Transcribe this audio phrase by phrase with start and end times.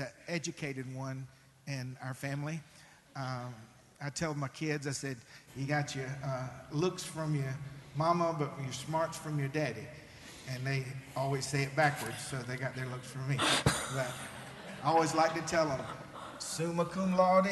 [0.00, 1.26] the educated one
[1.66, 2.58] in our family.
[3.16, 3.54] Um,
[4.02, 5.18] I tell my kids, I said,
[5.56, 7.54] you got your uh, looks from your
[7.96, 9.86] mama, but your smarts from your daddy.
[10.48, 10.84] And they
[11.14, 13.36] always say it backwards, so they got their looks from me.
[13.94, 14.10] But
[14.82, 15.80] I always like to tell them,
[16.38, 17.50] summa cum laude,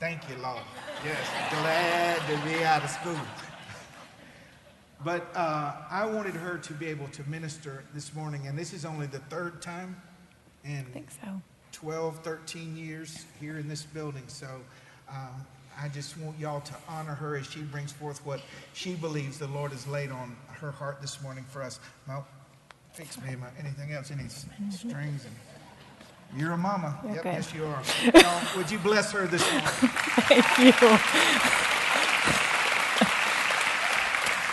[0.00, 0.64] thank you, Lord.
[1.04, 3.20] Yes, glad to be out of school.
[5.04, 8.84] But uh, I wanted her to be able to minister this morning, and this is
[8.84, 9.96] only the third time
[10.64, 11.40] in I think so.
[11.72, 14.24] 12, 13 years here in this building.
[14.26, 14.48] So
[15.08, 15.46] um,
[15.80, 18.40] I just want y'all to honor her as she brings forth what
[18.72, 21.80] she believes the Lord has laid on her heart this morning for us.
[22.06, 22.26] Well,
[22.92, 25.24] fix me my, anything else, any strings.
[25.24, 25.34] And
[26.36, 26.98] you're a mama.
[27.04, 27.32] You're yep, good.
[27.32, 27.82] yes, you are.
[28.56, 29.68] Would you bless her this morning?
[30.28, 31.76] Thank you.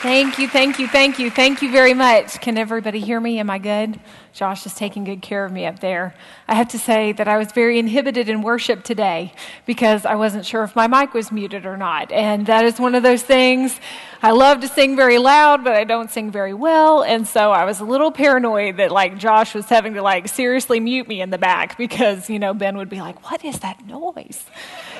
[0.08, 2.40] Thank you, thank you, thank you, thank you very much.
[2.40, 3.40] Can everybody hear me?
[3.40, 4.00] Am I good?
[4.32, 6.16] Josh is taking good care of me up there.
[6.48, 9.34] I have to say that I was very inhibited in worship today
[9.66, 12.14] because I wasn't sure if my mic was muted or not.
[12.14, 13.82] And that is one of those things.
[14.22, 17.04] I love to sing very loud, but I don't sing very well.
[17.04, 20.80] And so I was a little paranoid that like Josh was having to like seriously
[20.80, 23.86] mute me in the back because, you know, Ben would be like, what is that
[23.86, 24.46] noise?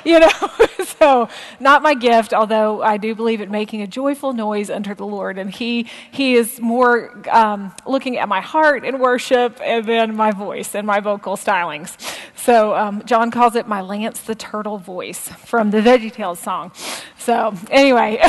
[0.04, 0.28] You know,
[1.00, 1.28] so
[1.60, 5.38] not my gift, although I do believe in making a joyful noise unto the Lord.
[5.38, 10.32] And He, he is more um, looking at my heart in worship and then my
[10.32, 11.96] voice and my vocal stylings.
[12.38, 16.70] So um, John calls it my Lance the Turtle voice from the VeggieTales song.
[17.18, 18.22] So anyway,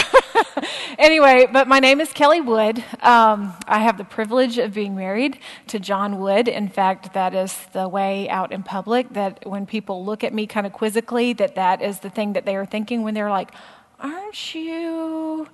[0.97, 2.83] anyway, but my name is Kelly Wood.
[3.01, 5.37] Um, I have the privilege of being married
[5.67, 6.47] to John Wood.
[6.47, 10.47] In fact, that is the way out in public that when people look at me
[10.47, 13.51] kind of quizzically, that that is the thing that they are thinking when they're like,
[13.99, 15.47] "Aren't you?"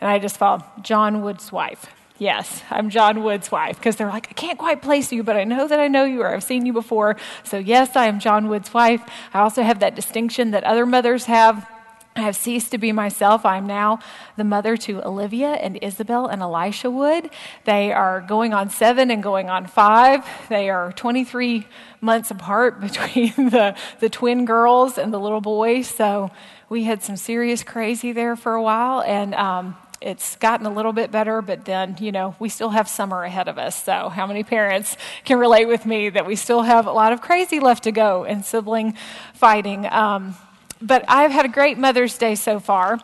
[0.00, 1.86] And I just fall, John Wood's wife.
[2.20, 5.44] Yes, I'm John Wood's wife because they're like, I can't quite place you, but I
[5.44, 7.16] know that I know you or I've seen you before.
[7.44, 9.00] So, yes, I am John Wood's wife.
[9.32, 11.66] I also have that distinction that other mothers have.
[12.14, 13.46] I have ceased to be myself.
[13.46, 14.00] I'm now
[14.36, 17.30] the mother to Olivia and Isabel and Elisha Wood.
[17.64, 20.22] They are going on seven and going on five.
[20.50, 21.66] They are 23
[22.02, 25.80] months apart between the, the twin girls and the little boy.
[25.80, 26.30] So
[26.68, 29.00] we had some serious crazy there for a while.
[29.00, 32.88] And um, it's gotten a little bit better, but then, you know, we still have
[32.88, 33.82] summer ahead of us.
[33.82, 37.20] So, how many parents can relate with me that we still have a lot of
[37.20, 38.94] crazy left to go and sibling
[39.34, 39.86] fighting?
[39.86, 40.34] Um,
[40.80, 42.98] but I've had a great Mother's Day so far.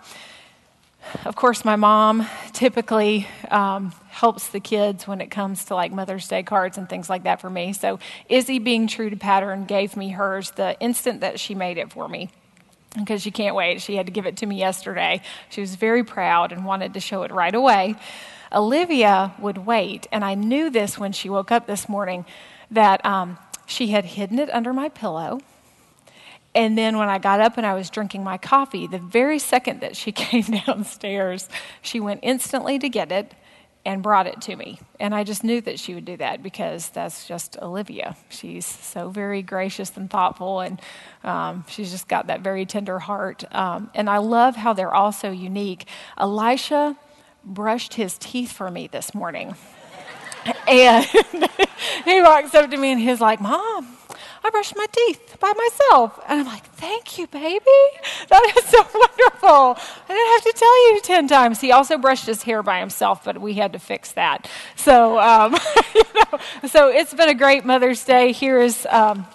[1.27, 6.27] Of course, my mom typically um, helps the kids when it comes to like Mother's
[6.27, 7.75] Day cards and things like that for me.
[7.75, 7.99] So,
[8.31, 12.09] Izzy, being true to pattern, gave me hers the instant that she made it for
[12.09, 12.31] me
[12.99, 13.81] because she can't wait.
[13.81, 15.23] She had to give it to me yesterday.
[15.51, 17.97] She was very proud and wanted to show it right away.
[18.53, 22.25] Olivia would wait, and I knew this when she woke up this morning
[22.71, 25.41] that um, she had hidden it under my pillow.
[26.55, 29.81] And then when I got up and I was drinking my coffee, the very second
[29.81, 31.49] that she came downstairs,
[31.83, 33.35] she went instantly to get it
[33.87, 34.81] and brought it to me.
[34.99, 38.17] And I just knew that she would do that because that's just Olivia.
[38.29, 40.83] She's so very gracious and thoughtful, and
[41.23, 43.45] um, she's just got that very tender heart.
[43.55, 45.87] Um, and I love how they're all so unique.
[46.19, 46.97] Elisha
[47.45, 49.55] brushed his teeth for me this morning.
[50.69, 51.05] And
[52.05, 53.96] he walks up to me and he's like, Mom,
[54.47, 56.21] I brushed my teeth by myself.
[56.29, 57.65] And I'm like, Thank you, baby.
[58.29, 59.85] That is so wonderful.
[60.09, 61.61] I didn't have to tell you 10 times.
[61.61, 64.49] He also brushed his hair by himself, but we had to fix that.
[64.77, 65.57] So, um,
[65.95, 68.33] you know, so it's been a great Mother's Day.
[68.33, 68.87] Here is.
[68.89, 69.27] Um,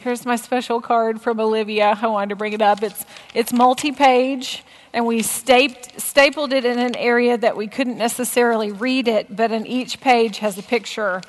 [0.00, 1.98] Here's my special card from Olivia.
[2.00, 2.84] I wanted to bring it up.
[2.84, 3.04] It's,
[3.34, 4.62] it's multi page,
[4.92, 9.50] and we staped, stapled it in an area that we couldn't necessarily read it, but
[9.50, 11.20] in each page has a picture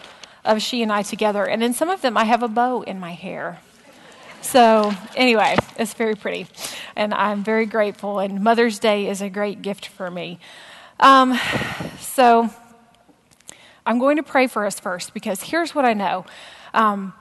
[0.46, 1.46] of she and I together.
[1.46, 3.60] And in some of them, I have a bow in my hair.
[4.42, 6.48] So, anyway, it's very pretty.
[6.96, 8.20] And I'm very grateful.
[8.20, 10.40] And Mother's Day is a great gift for me.
[11.00, 11.38] Um,
[12.00, 12.50] so,
[13.86, 16.26] I'm going to pray for us first because here's what I know.
[16.74, 17.14] Um,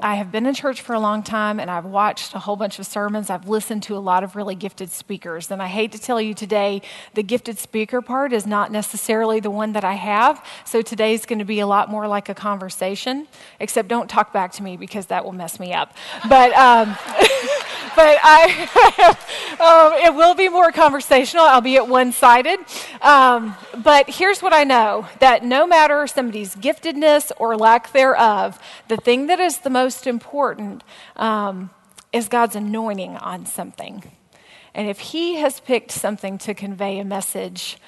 [0.00, 2.78] I have been in church for a long time and I've watched a whole bunch
[2.78, 3.28] of sermons.
[3.28, 5.50] I've listened to a lot of really gifted speakers.
[5.50, 6.80] And I hate to tell you today,
[7.12, 10.42] the gifted speaker part is not necessarily the one that I have.
[10.64, 13.28] So today's going to be a lot more like a conversation,
[13.60, 15.94] except don't talk back to me because that will mess me up.
[16.26, 16.88] But, um,
[17.94, 19.12] but I,
[19.60, 22.60] um, it will be more conversational, albeit one sided.
[23.02, 28.58] Um, but here's what I know that no matter somebody's giftedness or lack thereof,
[28.88, 30.84] the thing that is the most important
[31.16, 31.70] um,
[32.12, 34.02] is God's anointing on something.
[34.74, 37.78] And if He has picked something to convey a message,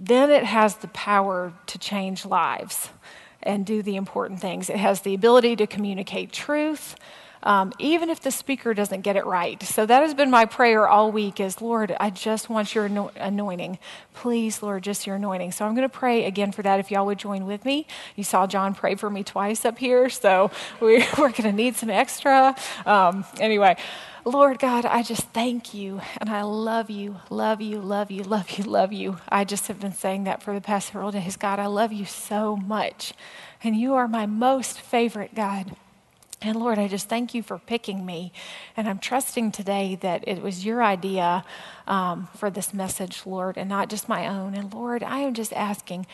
[0.00, 2.90] then it has the power to change lives.
[3.42, 4.68] and do the important things.
[4.68, 6.96] It has the ability to communicate truth
[7.42, 9.62] um, even if the speaker doesn't get it right.
[9.62, 12.86] So that has been my prayer all week is, Lord, I just want your
[13.16, 13.78] anointing.
[14.14, 15.52] Please, Lord, just your anointing.
[15.52, 17.86] So I'm going to pray again for that if y'all would join with me.
[18.16, 20.50] You saw John pray for me twice up here, so
[20.80, 22.56] we, are going to need some extra.
[22.84, 23.76] Um, anyway.
[24.24, 28.50] Lord God, I just thank you and I love you, love you, love you, love
[28.50, 29.16] you, love you.
[29.30, 31.36] I just have been saying that for the past several days.
[31.36, 33.14] God, I love you so much.
[33.64, 35.74] And you are my most favorite God.
[36.40, 38.32] And Lord, I just thank you for picking me.
[38.76, 41.44] And I'm trusting today that it was your idea
[41.88, 44.54] um, for this message, Lord, and not just my own.
[44.54, 46.06] And Lord, I am just asking.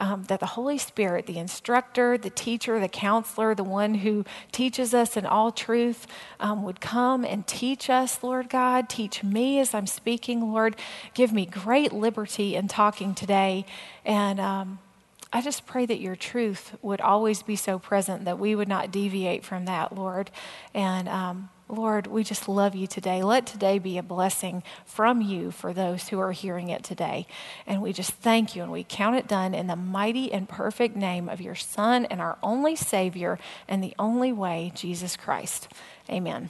[0.00, 4.94] Um, that the Holy Spirit, the instructor, the teacher, the counselor, the one who teaches
[4.94, 6.06] us in all truth,
[6.38, 8.88] um, would come and teach us, Lord God.
[8.88, 10.76] Teach me as I'm speaking, Lord.
[11.14, 13.66] Give me great liberty in talking today.
[14.04, 14.78] And um,
[15.32, 18.90] I just pray that your truth would always be so present that we would not
[18.90, 20.30] deviate from that, Lord.
[20.72, 23.22] And um, Lord, we just love you today.
[23.22, 27.26] Let today be a blessing from you for those who are hearing it today.
[27.66, 30.96] And we just thank you and we count it done in the mighty and perfect
[30.96, 33.38] name of your Son and our only Savior
[33.68, 35.68] and the only way, Jesus Christ.
[36.08, 36.48] Amen.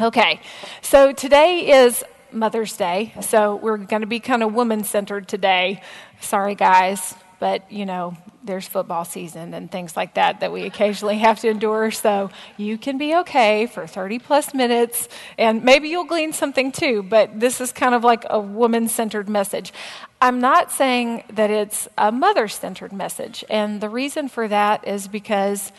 [0.00, 0.40] Okay,
[0.82, 2.02] so today is
[2.32, 5.80] Mother's Day, so we're going to be kind of woman centered today.
[6.20, 8.16] Sorry, guys but you know
[8.46, 11.90] there's football season and things like that that we occasionally have to endure.
[11.90, 17.02] So you can be okay for 30 plus minutes and maybe you'll glean something too
[17.02, 19.72] but this is kind of like a woman centered message.
[20.20, 25.08] I'm not saying that it's a mother centered message and the reason for that is
[25.08, 25.72] because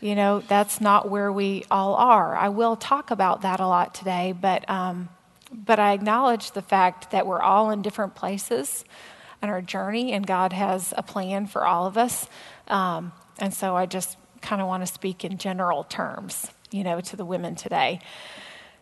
[0.00, 2.36] you know that's not where we all are.
[2.36, 5.08] I will talk about that a lot today but um,
[5.52, 8.84] but i acknowledge the fact that we're all in different places
[9.42, 12.28] and our journey, and God has a plan for all of us.
[12.68, 17.00] Um, and so I just kind of want to speak in general terms, you know,
[17.00, 18.00] to the women today.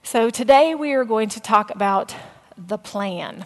[0.02, 2.14] So today we are going to talk about
[2.56, 3.44] the plan.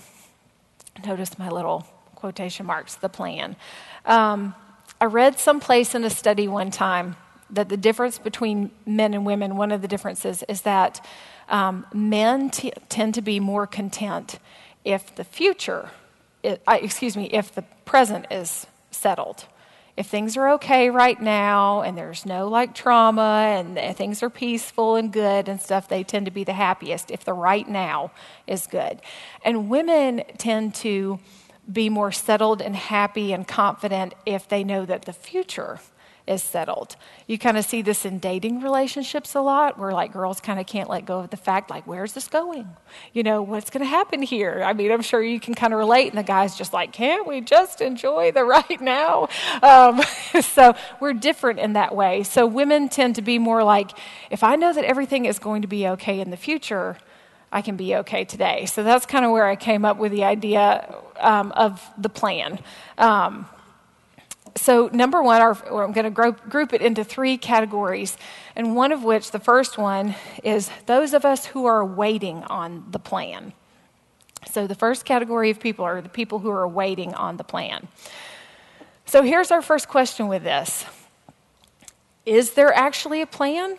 [1.07, 3.57] Notice my little quotation marks, the plan.
[4.05, 4.55] Um,
[5.01, 7.17] I read someplace in a study one time
[7.51, 11.05] that the difference between men and women, one of the differences is that
[11.49, 14.39] um, men t- tend to be more content
[14.85, 15.91] if the future
[16.45, 19.45] excuse me, if the present is settled.
[19.95, 24.97] If things are okay right now and there's no like trauma and things are peaceful
[24.97, 28.11] and good and stuff, they tend to be the happiest if the right now
[28.47, 29.01] is good.
[29.45, 31.21] And women tend to
[31.71, 35.79] be more settled and happy and confident if they know that the future
[36.33, 36.97] is settled.
[37.27, 40.67] You kind of see this in dating relationships a lot where like girls kind of
[40.67, 42.69] can't let go of the fact like where's this going?
[43.13, 44.63] You know, what's going to happen here?
[44.65, 47.27] I mean, I'm sure you can kind of relate and the guy's just like, "Can't
[47.27, 49.29] we just enjoy the right now?"
[49.63, 50.03] Um,
[50.43, 52.23] so, we're different in that way.
[52.23, 53.93] So, women tend to be more like
[54.31, 56.97] if I know that everything is going to be okay in the future,
[57.53, 58.65] I can be okay today.
[58.65, 62.59] So that's kind of where I came up with the idea um, of the plan.
[62.97, 63.47] Um,
[64.57, 68.19] so, number one, our, I'm going to group it into three categories,
[68.55, 70.15] and one of which, the first one,
[70.45, 73.55] is those of us who are waiting on the plan.
[74.51, 77.89] So, the first category of people are the people who are waiting on the plan.
[79.07, 80.85] So, here's our first question with this
[82.27, 83.79] Is there actually a plan?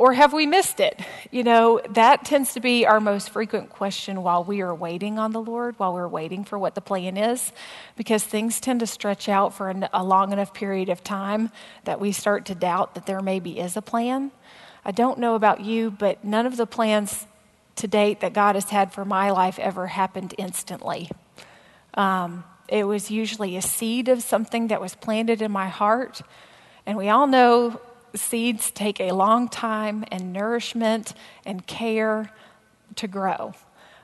[0.00, 0.98] Or have we missed it?
[1.30, 5.32] You know, that tends to be our most frequent question while we are waiting on
[5.32, 7.52] the Lord, while we're waiting for what the plan is,
[7.98, 11.50] because things tend to stretch out for a long enough period of time
[11.84, 14.30] that we start to doubt that there maybe is a plan.
[14.86, 17.26] I don't know about you, but none of the plans
[17.76, 21.10] to date that God has had for my life ever happened instantly.
[21.92, 26.22] Um, it was usually a seed of something that was planted in my heart.
[26.86, 27.82] And we all know
[28.14, 31.14] seeds take a long time and nourishment
[31.44, 32.30] and care
[32.96, 33.54] to grow.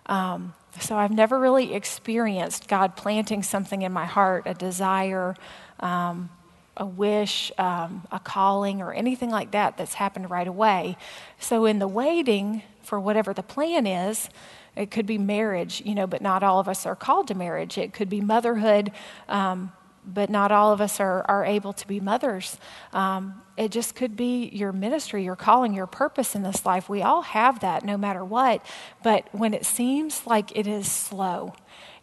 [0.07, 5.35] Um, so I've never really experienced God planting something in my heart, a desire,
[5.81, 6.31] um,
[6.77, 10.97] a wish, um, a calling, or anything like that that's happened right away.
[11.39, 14.29] So in the waiting for whatever the plan is,
[14.77, 17.79] it could be marriage, you know, but not all of us are called to marriage.
[17.79, 18.93] It could be motherhood,
[19.29, 19.73] um,
[20.05, 22.59] but not all of us are, are able to be mothers.
[22.93, 26.89] Um, it just could be your ministry, your calling, your purpose in this life.
[26.89, 28.65] We all have that no matter what.
[29.03, 31.55] But when it seems like it is slow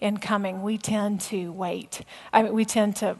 [0.01, 2.01] in coming, we tend to wait.
[2.31, 3.17] I mean, we tend to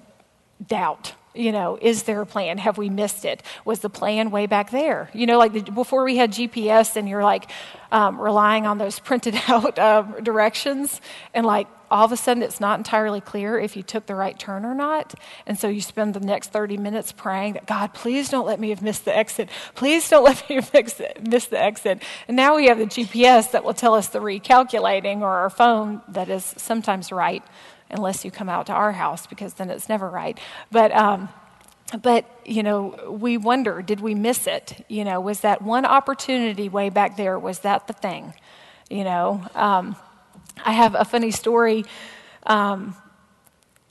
[0.66, 2.58] doubt you know, is there a plan?
[2.60, 3.42] Have we missed it?
[3.66, 5.10] Was the plan way back there?
[5.14, 7.50] You know, like the, before we had GPS and you're like
[7.92, 11.02] um, relying on those printed out uh, directions
[11.34, 14.38] and like all of a sudden it's not entirely clear if you took the right
[14.40, 15.14] turn or not.
[15.46, 18.70] And so you spend the next 30 minutes praying that, God, please don't let me
[18.70, 19.48] have missed the exit.
[19.76, 20.74] Please don't let me have
[21.22, 22.02] miss the exit.
[22.28, 26.02] And now we have the GPS that will tell us the recalculating or our phone
[26.08, 27.44] that is sometimes right,
[27.92, 30.40] unless you come out to our house because then it's never right.
[30.72, 31.30] But, um,
[32.02, 36.68] but you know we wonder did we miss it you know was that one opportunity
[36.68, 38.34] way back there was that the thing
[38.90, 39.96] you know um,
[40.64, 41.86] I have a funny story.
[42.46, 42.96] Um,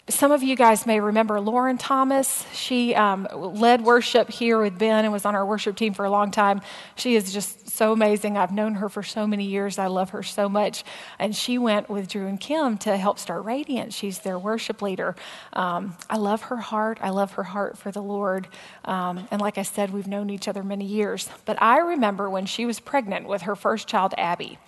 [0.09, 2.45] some of you guys may remember Lauren Thomas.
[2.53, 6.11] She um, led worship here with Ben and was on our worship team for a
[6.11, 6.61] long time.
[6.97, 8.37] She is just so amazing.
[8.37, 9.79] I've known her for so many years.
[9.79, 10.83] I love her so much.
[11.21, 13.93] And she went with Drew and Kim to help start Radiant.
[13.93, 15.15] She's their worship leader.
[15.53, 16.99] Um, I love her heart.
[17.01, 18.49] I love her heart for the Lord.
[18.85, 21.29] Um, and like I said, we've known each other many years.
[21.45, 24.59] But I remember when she was pregnant with her first child, Abby.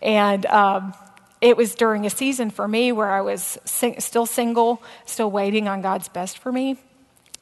[0.00, 0.94] And um,
[1.42, 5.66] it was during a season for me where I was sing- still single, still waiting
[5.68, 6.78] on God's best for me.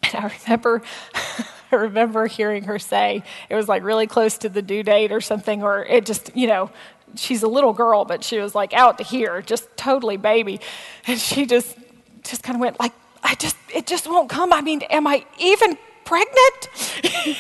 [0.03, 0.83] And I remember,
[1.71, 5.21] I remember hearing her say it was like really close to the due date or
[5.21, 6.71] something, or it just, you know,
[7.15, 10.61] she's a little girl, but she was like out to here, just totally baby,
[11.07, 11.77] and she just,
[12.25, 14.51] just kind of went like, I just, it just won't come.
[14.51, 15.77] I mean, am I even
[16.07, 16.69] pregnant?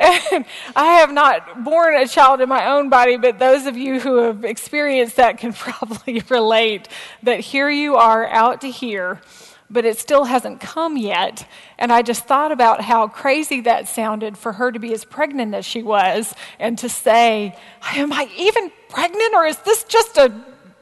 [0.00, 0.44] and
[0.76, 4.16] I have not born a child in my own body, but those of you who
[4.18, 6.88] have experienced that can probably relate
[7.22, 9.20] that here you are out to here,
[9.70, 11.46] but it still hasn't come yet.
[11.78, 15.54] And I just thought about how crazy that sounded for her to be as pregnant
[15.54, 17.56] as she was and to say,
[17.94, 20.32] Am I even pregnant or is this just a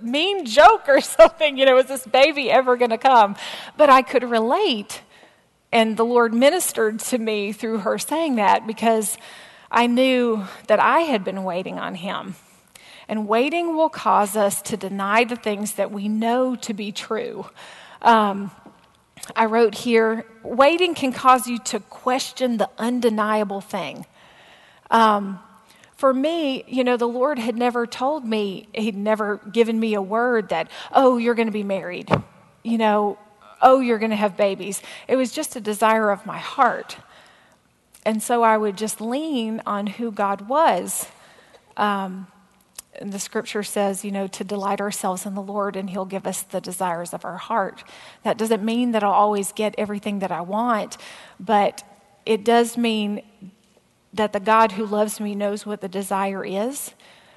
[0.00, 1.58] mean joke or something?
[1.58, 3.36] You know, is this baby ever going to come?
[3.76, 5.02] But I could relate
[5.72, 9.18] and the Lord ministered to me through her saying that because
[9.70, 12.36] I knew that I had been waiting on Him.
[13.08, 17.46] And waiting will cause us to deny the things that we know to be true.
[18.02, 18.50] Um,
[19.34, 24.06] I wrote here waiting can cause you to question the undeniable thing.
[24.90, 25.40] Um,
[25.96, 30.02] for me, you know, the Lord had never told me, He'd never given me a
[30.02, 32.10] word that, oh, you're going to be married.
[32.62, 33.18] You know,
[33.66, 34.80] oh, you're going to have babies.
[35.08, 36.98] It was just a desire of my heart.
[38.04, 41.08] And so I would just lean on who God was.
[41.76, 42.28] Um,
[43.00, 46.28] and the scripture says, you know, to delight ourselves in the Lord and He'll give
[46.28, 47.82] us the desires of our heart.
[48.22, 50.96] That doesn't mean that I'll always get everything that I want,
[51.40, 51.82] but
[52.24, 53.20] it does mean
[54.12, 56.92] that the God who loves me knows what the desire is,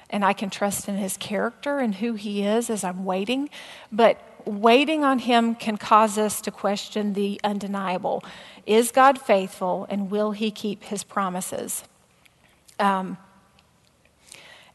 [0.08, 3.50] and I can trust in His character and who He is as I'm waiting.
[3.92, 8.24] But waiting on Him can cause us to question the undeniable.
[8.66, 11.84] Is God faithful and will He keep His promises?
[12.78, 13.18] Um,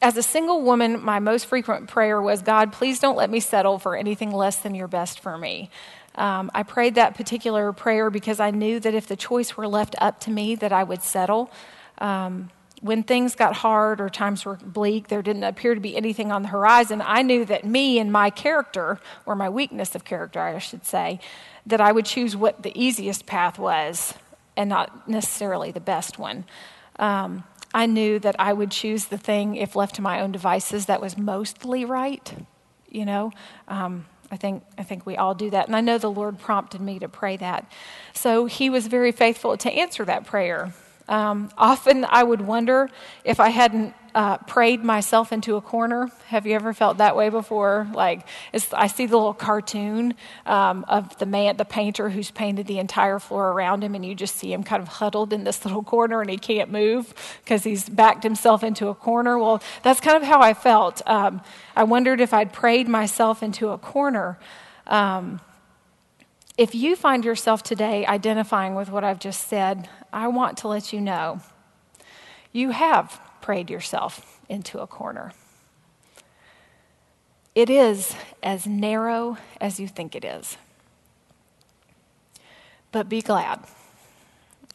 [0.02, 3.80] as a single woman, my most frequent prayer was God, please don't let me settle
[3.80, 5.70] for anything less than your best for me.
[6.16, 9.96] Um, I prayed that particular prayer because I knew that if the choice were left
[10.00, 11.52] up to me, that I would settle.
[11.98, 12.50] Um,
[12.82, 16.42] when things got hard or times were bleak, there didn't appear to be anything on
[16.42, 20.60] the horizon, I knew that me and my character, or my weakness of character, I
[20.60, 21.20] should say,
[21.66, 24.14] that I would choose what the easiest path was
[24.58, 26.46] and not necessarily the best one.
[27.00, 30.86] Um, I knew that I would choose the thing, if left to my own devices,
[30.86, 32.48] that was mostly right.
[32.90, 33.32] You know,
[33.68, 36.80] um, I think I think we all do that, and I know the Lord prompted
[36.80, 37.70] me to pray that.
[38.14, 40.74] So He was very faithful to answer that prayer.
[41.08, 42.90] Um, often I would wonder
[43.24, 46.10] if I hadn't uh, prayed myself into a corner.
[46.28, 47.86] Have you ever felt that way before?
[47.94, 48.26] Like
[48.74, 50.14] I see the little cartoon
[50.46, 54.16] um, of the man, the painter, who's painted the entire floor around him, and you
[54.16, 57.66] just see him kind of huddled in this little corner, and he can't move because
[57.66, 59.38] he's backed himself into a corner.
[59.38, 61.02] Well, that's kind of how I felt.
[61.06, 61.42] Um,
[61.76, 64.40] I wondered if I'd prayed myself into a corner.
[64.88, 65.42] Um,
[66.58, 70.94] if you find yourself today identifying with what I've just said, I want to let
[70.94, 71.42] you know
[72.52, 75.34] you have prayed yourself into a corner.
[77.54, 80.58] It is as narrow as you think it is.
[82.92, 83.60] But be glad.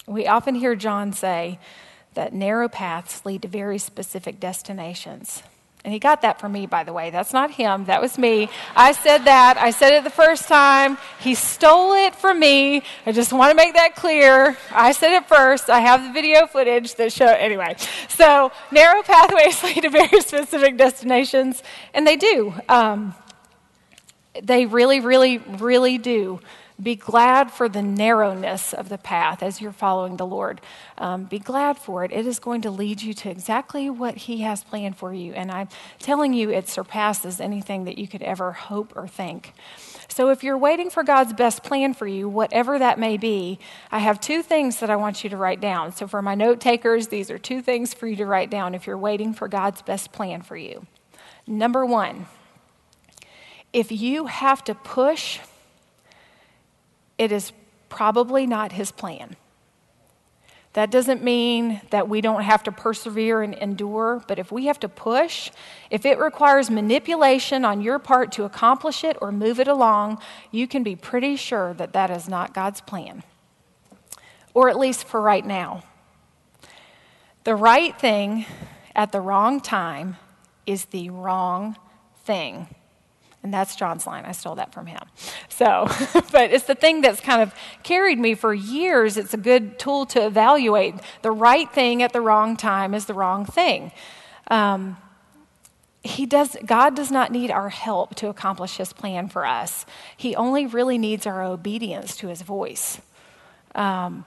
[0.06, 1.58] We often hear John say
[2.14, 5.42] that narrow paths lead to very specific destinations.
[5.82, 7.08] And he got that from me, by the way.
[7.08, 7.86] That's not him.
[7.86, 8.50] That was me.
[8.76, 9.56] I said that.
[9.56, 10.98] I said it the first time.
[11.20, 12.82] He stole it from me.
[13.06, 14.58] I just want to make that clear.
[14.70, 15.70] I said it first.
[15.70, 17.28] I have the video footage that show.
[17.28, 17.76] Anyway,
[18.08, 21.62] so narrow pathways lead to very specific destinations,
[21.94, 22.52] and they do.
[22.68, 23.14] Um,
[24.42, 26.40] they really, really, really do.
[26.82, 30.62] Be glad for the narrowness of the path as you're following the Lord.
[30.96, 32.12] Um, be glad for it.
[32.12, 35.34] It is going to lead you to exactly what He has planned for you.
[35.34, 35.68] And I'm
[35.98, 39.52] telling you, it surpasses anything that you could ever hope or think.
[40.08, 43.58] So if you're waiting for God's best plan for you, whatever that may be,
[43.90, 45.92] I have two things that I want you to write down.
[45.92, 48.86] So for my note takers, these are two things for you to write down if
[48.86, 50.86] you're waiting for God's best plan for you.
[51.46, 52.26] Number one,
[53.72, 55.40] if you have to push
[57.20, 57.52] it is
[57.90, 59.36] probably not his plan.
[60.72, 64.80] That doesn't mean that we don't have to persevere and endure, but if we have
[64.80, 65.50] to push,
[65.90, 70.18] if it requires manipulation on your part to accomplish it or move it along,
[70.50, 73.22] you can be pretty sure that that is not God's plan.
[74.54, 75.82] Or at least for right now.
[77.44, 78.46] The right thing
[78.96, 80.16] at the wrong time
[80.64, 81.76] is the wrong
[82.24, 82.68] thing.
[83.42, 84.24] And that's John's line.
[84.26, 85.00] I stole that from him.
[85.48, 85.88] So,
[86.32, 89.16] but it's the thing that's kind of carried me for years.
[89.16, 90.96] It's a good tool to evaluate.
[91.22, 93.92] The right thing at the wrong time is the wrong thing.
[94.50, 94.98] Um,
[96.02, 99.84] he does, God does not need our help to accomplish his plan for us.
[100.16, 103.00] He only really needs our obedience to his voice.
[103.74, 104.24] Um,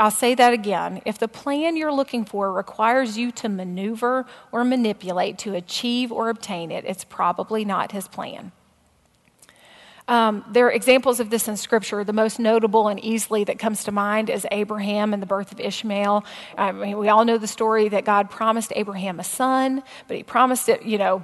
[0.00, 1.02] I'll say that again.
[1.04, 6.28] If the plan you're looking for requires you to maneuver or manipulate to achieve or
[6.28, 8.52] obtain it, it's probably not his plan.
[10.06, 12.02] Um, there are examples of this in Scripture.
[12.02, 15.60] The most notable and easily that comes to mind is Abraham and the birth of
[15.60, 16.24] Ishmael.
[16.56, 20.22] I mean, we all know the story that God promised Abraham a son, but he
[20.22, 21.22] promised it, you know,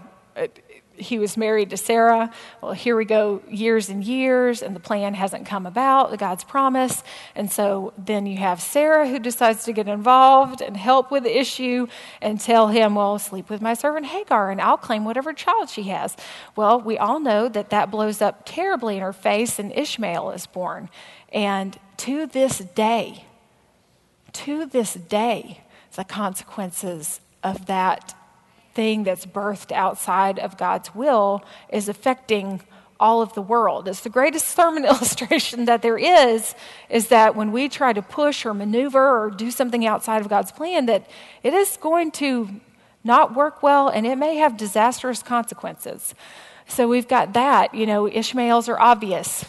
[0.97, 2.33] he was married to Sarah.
[2.61, 6.45] Well, here we go, years and years, and the plan hasn't come about, the God's
[6.45, 7.03] promise.
[7.35, 11.39] And so then you have Sarah who decides to get involved and help with the
[11.39, 11.87] issue
[12.21, 15.85] and tell him, Well, sleep with my servant Hagar, and I'll claim whatever child she
[15.85, 16.17] has.
[16.57, 20.47] Well, we all know that that blows up terribly in her face, and Ishmael is
[20.47, 20.89] born.
[21.33, 23.25] And to this day,
[24.33, 25.61] to this day,
[25.95, 28.15] the consequences of that
[28.75, 32.61] thing that's birthed outside of God's will is affecting
[33.01, 33.89] all of the world.
[33.89, 36.55] It's the greatest sermon illustration that there is,
[36.89, 40.53] is that when we try to push or maneuver or do something outside of God's
[40.53, 41.09] plan, that
[41.43, 42.49] it is going to
[43.03, 46.15] not work well and it may have disastrous consequences.
[46.67, 47.75] So we've got that.
[47.75, 49.45] You know, Ishmael's are obvious.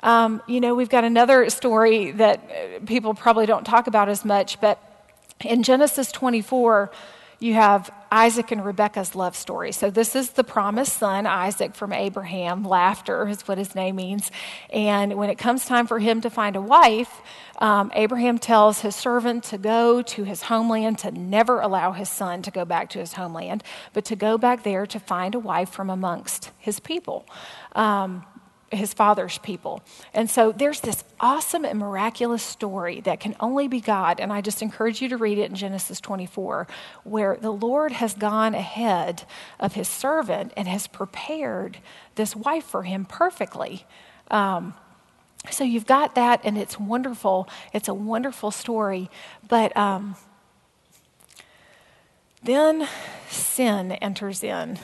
[0.00, 4.60] Um, you know, we've got another story that people probably don't talk about as much,
[4.60, 4.78] but
[5.44, 6.92] in Genesis 24,
[7.40, 9.72] you have Isaac and Rebekah's love story.
[9.72, 12.64] So, this is the promised son, Isaac, from Abraham.
[12.64, 14.30] Laughter is what his name means.
[14.70, 17.20] And when it comes time for him to find a wife,
[17.58, 22.42] um, Abraham tells his servant to go to his homeland, to never allow his son
[22.42, 25.68] to go back to his homeland, but to go back there to find a wife
[25.68, 27.26] from amongst his people.
[27.74, 28.24] Um,
[28.70, 29.82] his father's people.
[30.12, 34.20] And so there's this awesome and miraculous story that can only be God.
[34.20, 36.66] And I just encourage you to read it in Genesis 24,
[37.04, 39.24] where the Lord has gone ahead
[39.58, 41.78] of his servant and has prepared
[42.16, 43.86] this wife for him perfectly.
[44.30, 44.74] Um,
[45.50, 47.48] so you've got that, and it's wonderful.
[47.72, 49.10] It's a wonderful story.
[49.48, 50.16] But um,
[52.42, 52.88] then
[53.30, 54.78] sin enters in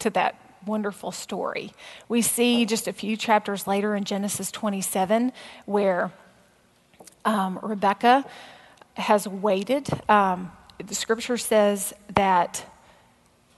[0.00, 1.72] to that wonderful story.
[2.08, 5.32] We see just a few chapters later in Genesis 27
[5.66, 6.12] where
[7.24, 8.24] um, Rebecca
[8.94, 9.88] has waited.
[10.08, 12.64] Um, the scripture says that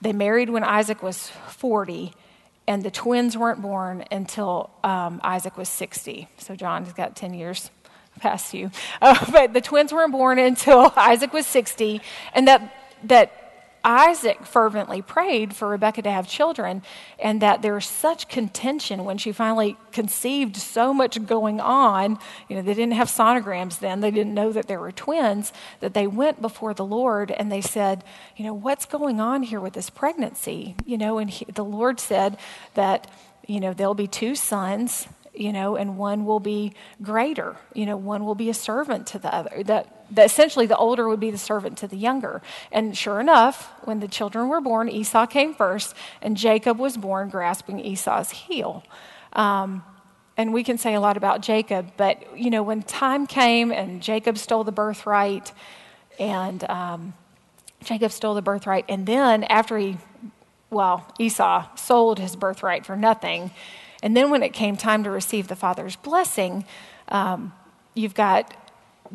[0.00, 2.12] they married when Isaac was 40,
[2.66, 6.28] and the twins weren't born until um, Isaac was 60.
[6.38, 7.70] So John's got 10 years
[8.20, 8.70] past you.
[9.00, 12.00] Uh, but the twins weren't born until Isaac was 60,
[12.34, 13.41] and that, that
[13.84, 16.82] Isaac fervently prayed for Rebecca to have children,
[17.18, 22.18] and that there was such contention when she finally conceived so much going on.
[22.48, 25.94] You know, they didn't have sonograms then, they didn't know that there were twins, that
[25.94, 28.04] they went before the Lord and they said,
[28.36, 30.76] You know, what's going on here with this pregnancy?
[30.84, 32.36] You know, and he, the Lord said
[32.74, 33.10] that,
[33.46, 37.56] you know, there'll be two sons you know, and one will be greater.
[37.74, 39.62] You know, one will be a servant to the other.
[39.64, 42.42] That, that essentially the older would be the servant to the younger.
[42.70, 47.30] And sure enough, when the children were born, Esau came first, and Jacob was born
[47.30, 48.84] grasping Esau's heel.
[49.32, 49.82] Um,
[50.36, 54.02] and we can say a lot about Jacob, but you know, when time came and
[54.02, 55.52] Jacob stole the birthright,
[56.18, 57.14] and um,
[57.84, 59.96] Jacob stole the birthright, and then after he,
[60.70, 63.50] well, Esau sold his birthright for nothing
[64.02, 66.64] and then when it came time to receive the father's blessing,
[67.08, 67.52] um,
[67.94, 68.54] you've got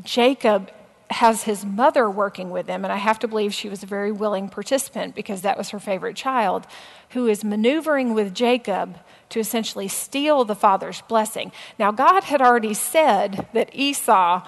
[0.03, 0.71] Jacob
[1.09, 4.11] has his mother working with him, and I have to believe she was a very
[4.11, 6.67] willing participant because that was her favorite child,
[7.11, 8.97] who is maneuvering with Jacob
[9.29, 11.51] to essentially steal the father's blessing.
[11.79, 14.45] Now, God had already said that Esau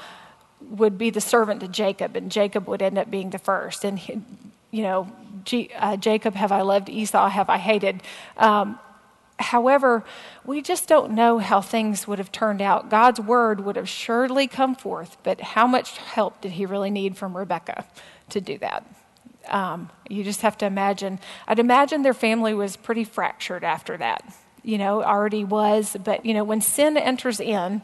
[0.62, 3.86] would be the servant to Jacob, and Jacob would end up being the first.
[3.86, 4.21] And, he,
[4.71, 5.10] you know,
[5.45, 8.04] G, uh, Jacob have I loved, Esau have I hated.
[8.36, 8.78] Um,
[9.39, 10.04] however,
[10.45, 12.89] we just don't know how things would have turned out.
[12.89, 17.17] God's word would have surely come forth, but how much help did he really need
[17.17, 17.86] from Rebecca
[18.30, 18.86] to do that?
[19.47, 21.19] Um, you just have to imagine.
[21.47, 24.23] I'd imagine their family was pretty fractured after that.
[24.62, 27.82] You know, already was, but you know, when sin enters in,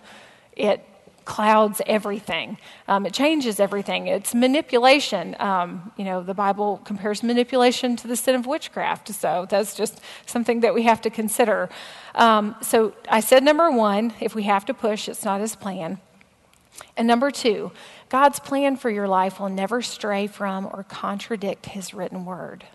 [0.56, 0.86] it
[1.26, 2.58] clouds everything.
[2.88, 4.08] Um, it changes everything.
[4.08, 5.36] It's manipulation.
[5.40, 9.10] Um, you know, the Bible compares manipulation to the sin of witchcraft.
[9.10, 11.70] So that's just something that we have to consider.
[12.14, 16.00] Um, so I said number one, if we have to push, it's not his plan.
[16.96, 17.72] And number two,
[18.10, 22.66] God's plan for your life will never stray from or contradict his written word.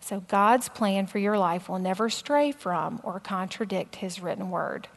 [0.00, 4.88] So God's plan for your life will never stray from or contradict his written word.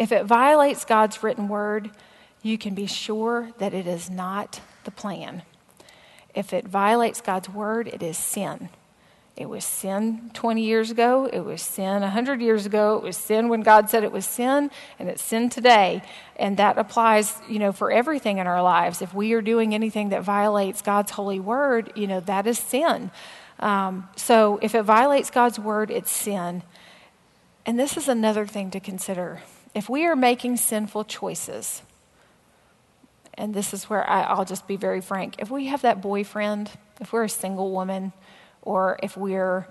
[0.00, 1.90] If it violates God's written word,
[2.42, 5.42] you can be sure that it is not the plan.
[6.34, 8.70] If it violates God's word, it is sin.
[9.36, 11.28] It was sin 20 years ago.
[11.30, 12.96] It was sin 100 years ago.
[12.96, 16.00] It was sin when God said it was sin, and it's sin today.
[16.36, 19.02] And that applies, you know, for everything in our lives.
[19.02, 23.10] If we are doing anything that violates God's holy word, you know, that is sin.
[23.58, 26.62] Um, so if it violates God's word, it's sin.
[27.66, 29.42] And this is another thing to consider
[29.74, 31.82] if we are making sinful choices,
[33.34, 36.70] and this is where I, will just be very frank, if we have that boyfriend,
[37.00, 38.12] if we're a single woman,
[38.62, 39.66] or if we're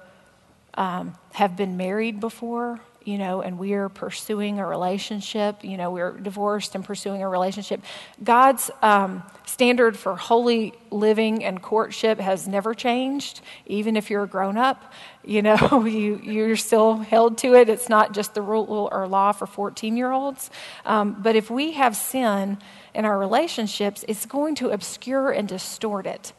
[0.76, 6.12] um, have been married before, you know, and we're pursuing a relationship, you know, we're
[6.12, 7.82] divorced and pursuing a relationship.
[8.24, 14.28] God's um, standard for holy living and courtship has never changed, even if you're a
[14.28, 14.94] grown up.
[15.24, 17.70] You know, you, you're still held to it.
[17.70, 20.50] It's not just the rule or law for 14 year olds.
[20.86, 22.58] Um, but if we have sin
[22.94, 26.34] in our relationships, it's going to obscure and distort it.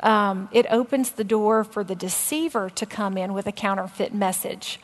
[0.00, 4.80] Um, it opens the door for the deceiver to come in with a counterfeit message.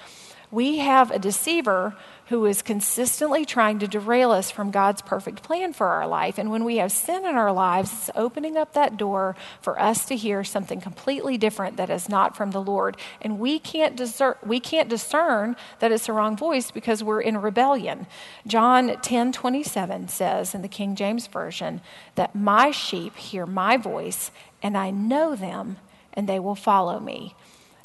[0.50, 1.94] We have a deceiver
[2.28, 6.38] who is consistently trying to derail us from God's perfect plan for our life.
[6.38, 10.04] And when we have sin in our lives, it's opening up that door for us
[10.06, 12.98] to hear something completely different that is not from the Lord.
[13.22, 17.38] And we can't discern, we can't discern that it's the wrong voice because we're in
[17.38, 18.06] rebellion.
[18.46, 21.80] John 10 27 says in the King James Version
[22.14, 24.30] that my sheep hear my voice,
[24.62, 25.78] and I know them,
[26.12, 27.34] and they will follow me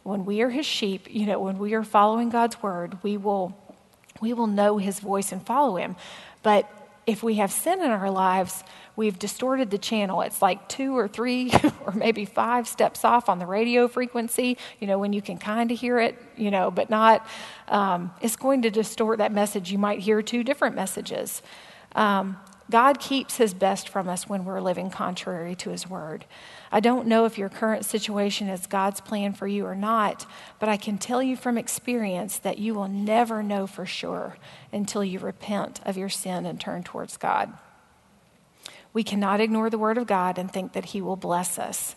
[0.04, 3.58] when we are his sheep, you know, when we are following God's word, we will
[4.22, 5.96] we will know his voice and follow him.
[6.44, 6.70] But
[7.06, 8.63] if we have sin in our lives,
[8.96, 10.22] we've distorted the channel.
[10.22, 11.52] It's like two or three
[11.86, 15.72] or maybe five steps off on the radio frequency, you know, when you can kind
[15.72, 17.28] of hear it, you know, but not,
[17.68, 19.72] um, it's going to distort that message.
[19.72, 21.42] You might hear two different messages.
[21.96, 22.38] Um,
[22.70, 26.26] God keeps his best from us when we're living contrary to his word.
[26.73, 30.25] I don't know if your current situation is God's plan for you or not,
[30.57, 34.38] but I can tell you from experience that you will never know for sure
[34.71, 37.53] until you repent of your sin and turn towards God.
[38.91, 41.95] We cannot ignore the word of God and think that he will bless us.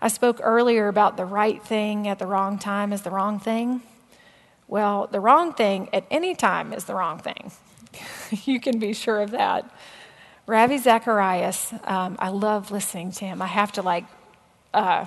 [0.00, 3.82] I spoke earlier about the right thing at the wrong time is the wrong thing.
[4.66, 7.52] Well, the wrong thing at any time is the wrong thing.
[8.46, 9.70] you can be sure of that.
[10.46, 13.42] Ravi Zacharias, um, I love listening to him.
[13.42, 14.04] I have to like,
[14.72, 15.06] uh,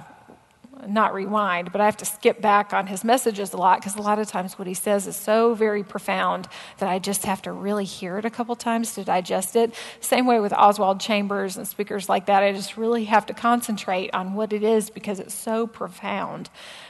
[0.86, 4.02] not rewind, but I have to skip back on his messages a lot because a
[4.02, 6.50] lot of times what he says is so very profound
[6.80, 9.74] that I just have to really hear it a couple times to digest it.
[10.02, 12.44] Same way with Oswald Chambers and speakers like that.
[12.44, 16.50] I just really have to concentrate on what it is because it's so profound.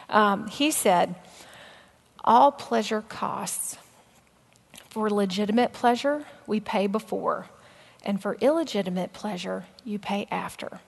[0.10, 1.14] Um, he said,
[2.24, 3.78] All pleasure costs.
[4.90, 7.48] For legitimate pleasure, we pay before
[8.04, 10.80] and for illegitimate pleasure, you pay after.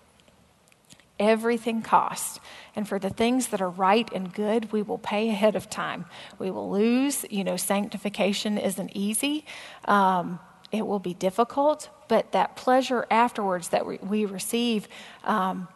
[1.19, 2.39] Everything costs.
[2.75, 6.05] And for the things that are right and good, we will pay ahead of time.
[6.39, 7.25] We will lose.
[7.29, 9.45] You know, sanctification isn't easy,
[9.85, 10.39] um,
[10.71, 14.87] it will be difficult, but that pleasure afterwards that we, we receive
[15.25, 15.67] um,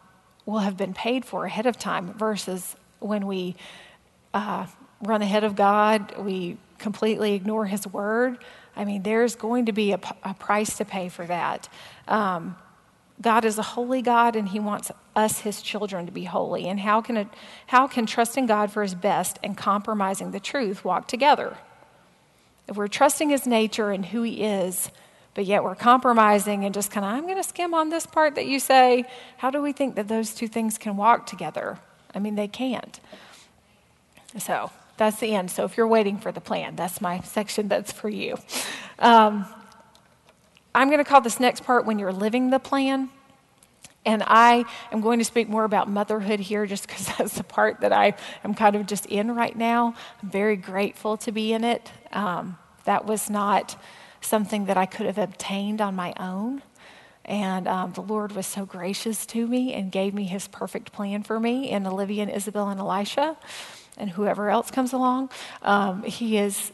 [0.45, 3.55] will have been paid for ahead of time versus when we
[4.33, 4.67] uh,
[5.01, 8.37] run ahead of God, we completely ignore His word.
[8.75, 11.69] I mean, there's going to be a, a price to pay for that.
[12.07, 12.55] Um,
[13.21, 16.67] God is a holy God, and He wants us, His children, to be holy.
[16.67, 17.27] And how can, it,
[17.67, 21.57] how can trusting God for His best and compromising the truth walk together?
[22.67, 24.91] If we're trusting His nature and who He is,
[25.33, 28.35] but yet we're compromising and just kind of, I'm going to skim on this part
[28.35, 29.05] that you say.
[29.37, 31.77] How do we think that those two things can walk together?
[32.13, 32.99] I mean, they can't.
[34.39, 35.51] So that's the end.
[35.51, 38.37] So if you're waiting for the plan, that's my section that's for you.
[38.99, 39.45] Um,
[40.73, 43.09] I'm going to call this next part when you're living the plan.
[44.05, 47.81] And I am going to speak more about motherhood here just because that's the part
[47.81, 49.95] that I am kind of just in right now.
[50.21, 51.91] I'm very grateful to be in it.
[52.11, 53.81] Um, that was not
[54.21, 56.61] something that I could have obtained on my own.
[57.23, 61.23] And um, the Lord was so gracious to me and gave me his perfect plan
[61.23, 63.35] for me in Olivia and Isabel and Elisha
[63.97, 65.29] and whoever else comes along.
[65.61, 66.71] Um, he is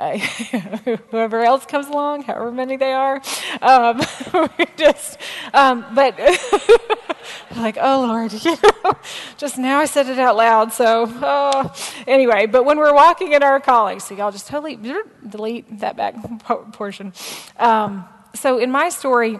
[0.00, 0.16] uh,
[1.10, 3.20] whoever else comes along, however many they are.
[3.60, 4.00] Um,
[4.76, 5.18] just,
[5.52, 6.18] um, but
[7.56, 8.92] like, oh Lord, you know,
[9.36, 10.72] just now I said it out loud.
[10.72, 11.74] So uh,
[12.06, 14.78] anyway, but when we're walking in our calling, so y'all just totally
[15.28, 16.14] delete that back
[16.72, 17.12] portion.
[17.58, 19.38] Um, so in my story.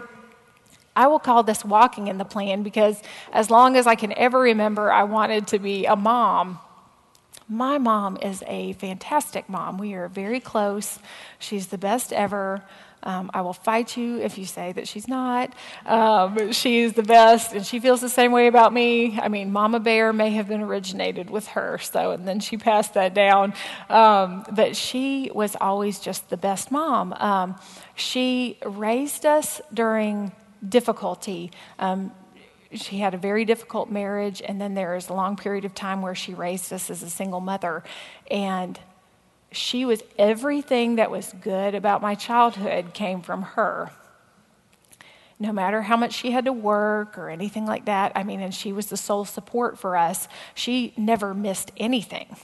[0.93, 4.41] I will call this walking in the plan because as long as I can ever
[4.41, 6.59] remember, I wanted to be a mom
[7.51, 9.77] my mom is a fantastic mom.
[9.77, 10.97] We are very close.
[11.37, 12.63] She's the best ever.
[13.03, 15.53] Um, I will fight you if you say that she's not.
[15.85, 19.19] Um, she's the best, and she feels the same way about me.
[19.19, 22.93] I mean, Mama Bear may have been originated with her, so, and then she passed
[22.93, 23.53] that down.
[23.89, 27.11] Um, but she was always just the best mom.
[27.13, 27.59] Um,
[27.95, 30.31] she raised us during
[30.65, 31.51] difficulty.
[31.79, 32.13] Um,
[32.73, 36.01] she had a very difficult marriage, and then there was a long period of time
[36.01, 37.83] where she raised us as a single mother.
[38.29, 38.79] And
[39.51, 43.91] she was everything that was good about my childhood came from her.
[45.39, 48.53] No matter how much she had to work or anything like that, I mean, and
[48.53, 52.37] she was the sole support for us, she never missed anything.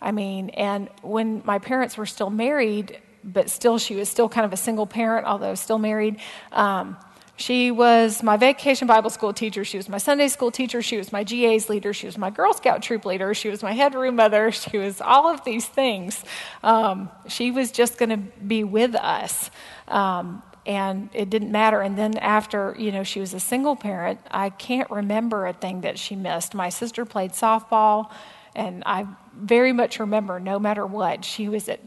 [0.00, 4.44] I mean, and when my parents were still married, but still, she was still kind
[4.44, 6.18] of a single parent, although still married.
[6.52, 6.96] Um,
[7.38, 9.64] she was my vacation Bible school teacher.
[9.64, 10.82] She was my Sunday school teacher.
[10.82, 11.92] She was my GA's leader.
[11.92, 13.32] She was my Girl Scout troop leader.
[13.32, 14.50] She was my head room mother.
[14.68, 16.24] She was all of these things.
[16.62, 19.50] Um, she was just going to be with us.
[19.86, 21.80] Um, and it didn't matter.
[21.80, 25.82] And then after, you know, she was a single parent, I can't remember a thing
[25.82, 26.54] that she missed.
[26.54, 28.10] My sister played softball,
[28.54, 31.80] and I very much remember no matter what, she was at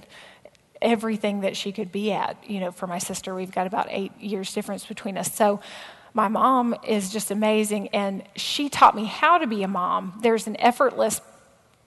[0.81, 2.37] everything that she could be at.
[2.49, 5.33] You know, for my sister, we've got about eight years difference between us.
[5.33, 5.59] So
[6.13, 10.19] my mom is just amazing, and she taught me how to be a mom.
[10.21, 11.21] There's an effortless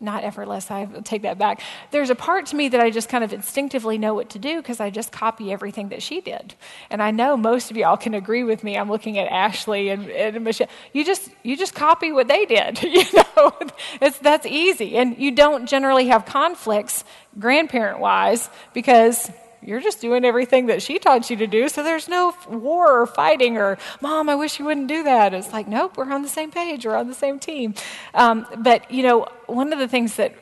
[0.05, 1.61] not effortless, I take that back.
[1.91, 4.59] There's a part to me that I just kind of instinctively know what to do
[4.59, 6.55] because I just copy everything that she did.
[6.91, 8.77] And I know most of y'all can agree with me.
[8.77, 10.69] I'm looking at Ashley and, and Michelle.
[10.93, 12.83] You just, you just copy what they did.
[12.83, 13.53] you know,
[14.01, 14.97] it's, that's easy.
[14.97, 17.05] And you don't generally have conflicts
[17.39, 19.31] grandparent wise because
[19.65, 23.07] you're just doing everything that she taught you to do, so there's no war or
[23.07, 25.35] fighting or, Mom, I wish you wouldn't do that.
[25.35, 27.75] It's like, nope, we're on the same page, we're on the same team.
[28.13, 30.35] Um, but, you know, one of the things that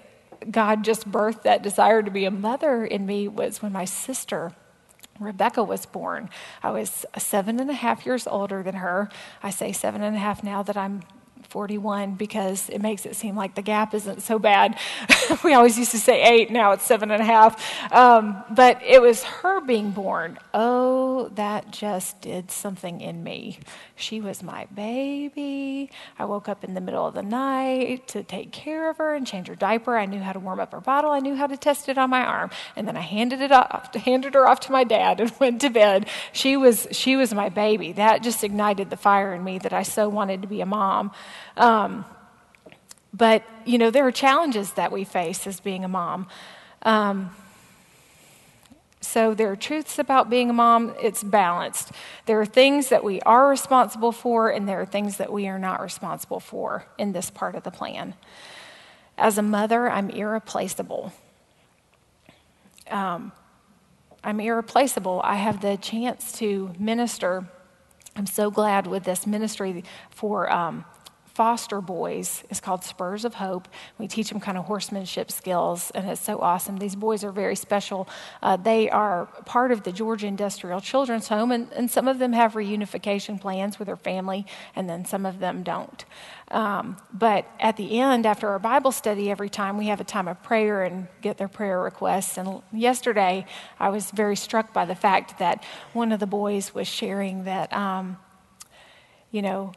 [0.51, 4.53] God just birthed that desire to be a mother in me was when my sister.
[5.21, 6.31] Rebecca was born.
[6.63, 9.09] I was seven and a half years older than her.
[9.43, 11.03] I say seven and a half now that I'm
[11.53, 14.79] 41 because it makes it seem like the gap isn't so bad.
[15.45, 17.93] we always used to say eight, now it's seven and a half.
[17.93, 20.39] Um, but it was her being born.
[20.55, 23.59] Oh, that just did something in me.
[23.97, 25.91] She was my baby.
[26.19, 29.27] I woke up in the middle of the night to take care of her and
[29.27, 29.99] change her diaper.
[29.99, 31.11] I knew how to warm up her bottle.
[31.11, 32.51] I knew how to test it on my arm.
[32.77, 35.69] And then I handed it off, handed her off to my dad and went to
[35.69, 36.09] bed.
[36.33, 37.93] She was, she was my baby.
[37.93, 41.13] That just ignited the fire in me that I so wanted to be a mom.
[41.57, 42.05] Um,
[43.15, 46.27] but, you know, there are challenges that we face as being a mom.
[46.83, 47.31] Um,
[49.01, 51.93] so there are truths about being a mom, it's balanced.
[52.27, 55.59] There are things that we are responsible for, and there are things that we are
[55.59, 58.15] not responsible for in this part of the plan.
[59.19, 61.13] As a mother, I'm irreplaceable.
[62.91, 63.33] Um,
[64.25, 65.21] I'm irreplaceable.
[65.25, 67.49] I have the chance to minister.
[68.15, 70.85] I'm so glad with this ministry for um,
[71.35, 73.69] foster boys is called Spurs of Hope.
[73.99, 76.77] We teach them kind of horsemanship skills, and it's so awesome.
[76.77, 78.09] These boys are very special.
[78.43, 82.33] Uh, they are part of the Georgia Industrial Children's Home, and, and some of them
[82.33, 86.05] have reunification plans with their family, and then some of them don't.
[86.51, 90.29] Um, but at the end, after our Bible study, every time we have a time
[90.29, 92.37] of prayer and get their prayer requests.
[92.37, 93.47] And yesterday,
[93.81, 95.65] I was very struck by the fact that
[95.95, 97.73] one of the boys was sharing that.
[97.73, 98.19] Um,
[99.33, 99.73] you know,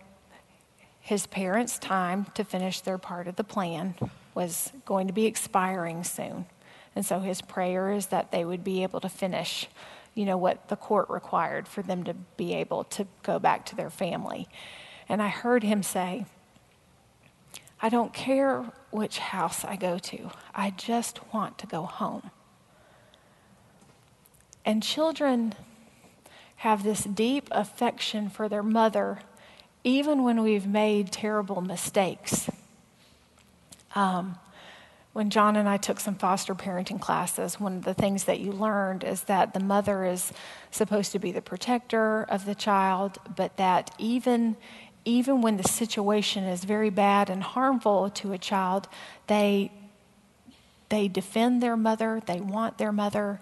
[1.06, 3.94] his parents' time to finish their part of the plan
[4.34, 6.48] was going to be expiring soon.
[6.96, 9.68] And so his prayer is that they would be able to finish,
[10.16, 13.76] you know, what the court required for them to be able to go back to
[13.76, 14.48] their family.
[15.08, 16.26] And I heard him say,
[17.80, 22.32] I don't care which house I go to, I just want to go home.
[24.66, 25.54] And children
[26.56, 29.20] have this deep affection for their mother,
[29.86, 32.50] even when we've made terrible mistakes.
[33.94, 34.38] Um,
[35.14, 38.52] when John and I took some foster parenting classes, one of the things that you
[38.52, 40.34] learned is that the mother is
[40.72, 44.58] supposed to be the protector of the child, but that even
[45.08, 48.90] even when the situation is very bad and harmful to a child,
[49.28, 49.72] they
[50.90, 53.40] they defend their mother, they want their mother.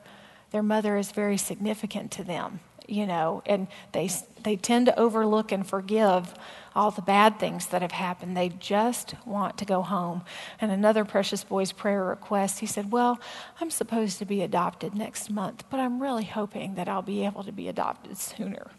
[0.51, 4.09] Their mother is very significant to them you know, and they,
[4.43, 6.33] they tend to overlook and forgive
[6.75, 8.35] all the bad things that have happened.
[8.35, 10.23] They just want to go home.
[10.59, 13.19] And another precious boy's prayer request, he said, Well,
[13.61, 17.43] I'm supposed to be adopted next month, but I'm really hoping that I'll be able
[17.43, 18.71] to be adopted sooner.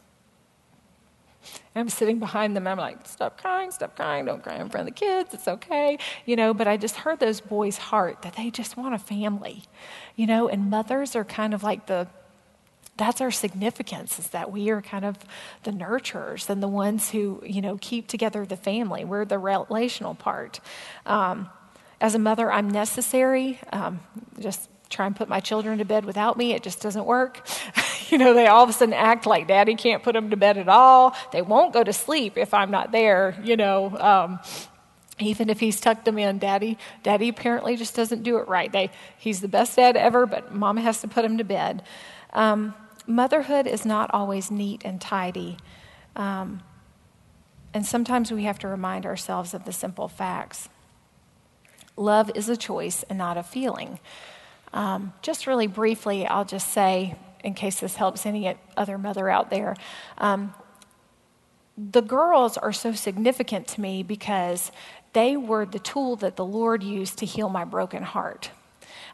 [1.75, 2.67] And I'm sitting behind them.
[2.67, 5.35] I'm like, stop crying, stop crying, don't cry in front of the kids.
[5.35, 6.55] It's okay, you know.
[6.55, 9.65] But I just heard those boys' heart that they just want a family,
[10.17, 10.49] you know.
[10.49, 12.09] And mothers are kind of like the
[12.97, 15.17] that's our significance is that we are kind of
[15.65, 19.05] the nurturers and the ones who you know keep together the family.
[19.05, 20.61] We're the relational part.
[21.07, 21.51] Um,
[22.01, 23.59] as a mother i'm necessary.
[23.73, 24.01] Um,
[24.39, 26.53] just try and put my children to bed without me.
[26.53, 27.47] It just doesn't work.
[28.11, 30.59] You know they all of a sudden act like daddy can't put them to bed
[30.59, 31.17] at all.
[31.33, 34.39] They won't go to sleep if i'm not there you know um,
[35.19, 36.39] even if he's tucked them in.
[36.39, 38.71] Daddy daddy apparently just doesn't do it right.
[38.71, 41.83] They, he's the best dad ever but mama has to put him to bed.
[42.35, 42.75] Um,
[43.07, 45.57] motherhood is not always neat and tidy.
[46.17, 46.63] Um,
[47.73, 50.69] and sometimes we have to remind ourselves of the simple facts.
[51.97, 53.99] Love is a choice and not a feeling.
[54.73, 59.51] Um, just really briefly, I'll just say, in case this helps any other mother out
[59.51, 59.77] there,
[60.19, 60.55] um,
[61.77, 64.71] the girls are so significant to me because
[65.13, 68.51] they were the tool that the Lord used to heal my broken heart.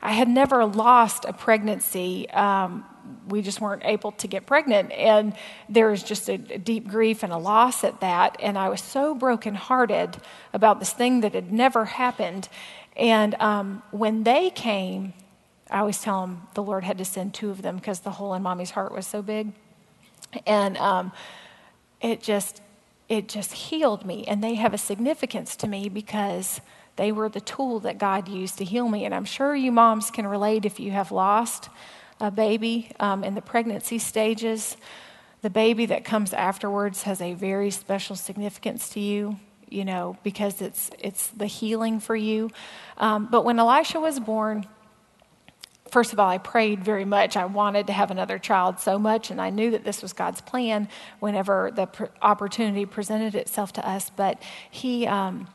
[0.02, 2.28] I had never lost a pregnancy.
[2.30, 2.84] Um,
[3.28, 4.92] we just weren't able to get pregnant.
[4.92, 5.34] And
[5.68, 8.36] there was just a, a, deep grief and a loss at that.
[8.40, 10.16] And I was so brokenhearted
[10.52, 12.48] about this thing that had never happened.
[12.96, 15.12] And um, when they came,
[15.70, 18.34] I always tell them the Lord had to send two of them because the hole
[18.34, 19.52] in mommy's heart was so big.
[20.46, 21.12] And um,
[22.00, 22.60] it just,
[23.08, 24.24] it just healed me.
[24.26, 26.60] And they have a significance to me because
[26.96, 29.04] they were the tool that God used to heal me.
[29.04, 31.68] And I'm sure you moms can relate if you have lost
[32.20, 34.76] a baby um, in the pregnancy stages.
[35.42, 40.60] The baby that comes afterwards has a very special significance to you, you know, because
[40.60, 42.50] it's, it's the healing for you.
[42.98, 44.66] Um, but when Elisha was born,
[45.90, 47.36] first of all, I prayed very much.
[47.36, 50.40] I wanted to have another child so much, and I knew that this was God's
[50.40, 50.88] plan
[51.20, 51.88] whenever the
[52.22, 54.10] opportunity presented itself to us.
[54.10, 55.48] But he, um,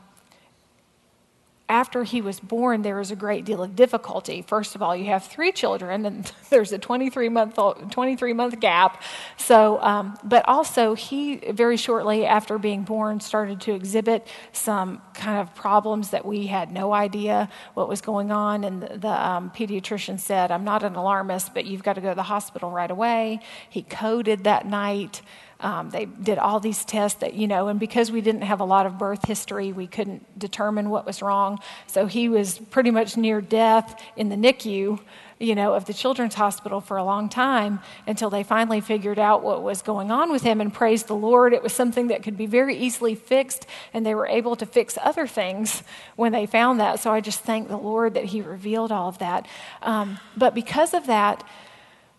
[1.67, 4.43] after he was born, there was a great deal of difficulty.
[4.43, 7.55] First of all, you have three children, and there's a 23 month
[7.89, 9.01] 23 month gap.
[9.37, 15.39] So, um, but also he very shortly after being born started to exhibit some kind
[15.39, 18.63] of problems that we had no idea what was going on.
[18.63, 22.09] And the, the um, pediatrician said, "I'm not an alarmist, but you've got to go
[22.09, 25.23] to the hospital right away." He coded that night.
[25.61, 28.65] Um, they did all these tests that, you know, and because we didn't have a
[28.65, 31.59] lot of birth history, we couldn't determine what was wrong.
[31.87, 34.99] So he was pretty much near death in the NICU,
[35.39, 39.43] you know, of the children's hospital for a long time until they finally figured out
[39.43, 41.53] what was going on with him and praised the Lord.
[41.53, 44.97] It was something that could be very easily fixed, and they were able to fix
[45.01, 45.83] other things
[46.15, 46.99] when they found that.
[46.99, 49.47] So I just thank the Lord that he revealed all of that.
[49.81, 51.43] Um, but because of that,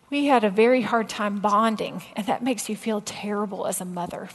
[0.09, 3.85] we had a very hard time bonding, and that makes you feel terrible as a
[3.85, 4.29] mother.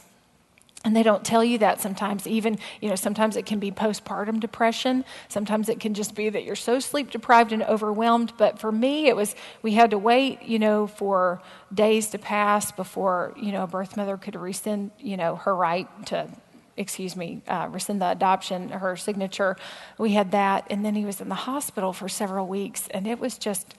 [0.85, 4.41] And they don't tell you that sometimes, even, you know, sometimes it can be postpartum
[4.41, 5.05] depression.
[5.29, 8.33] Sometimes it can just be that you're so sleep deprived and overwhelmed.
[8.37, 11.41] But for me, it was, we had to wait, you know, for
[11.73, 15.87] days to pass before, you know, a birth mother could rescind, you know, her right
[16.07, 16.27] to,
[16.75, 19.55] excuse me, uh, rescind the adoption, her signature.
[19.97, 20.67] We had that.
[20.69, 22.89] And then he was in the hospital for several weeks.
[22.89, 23.73] And it was just,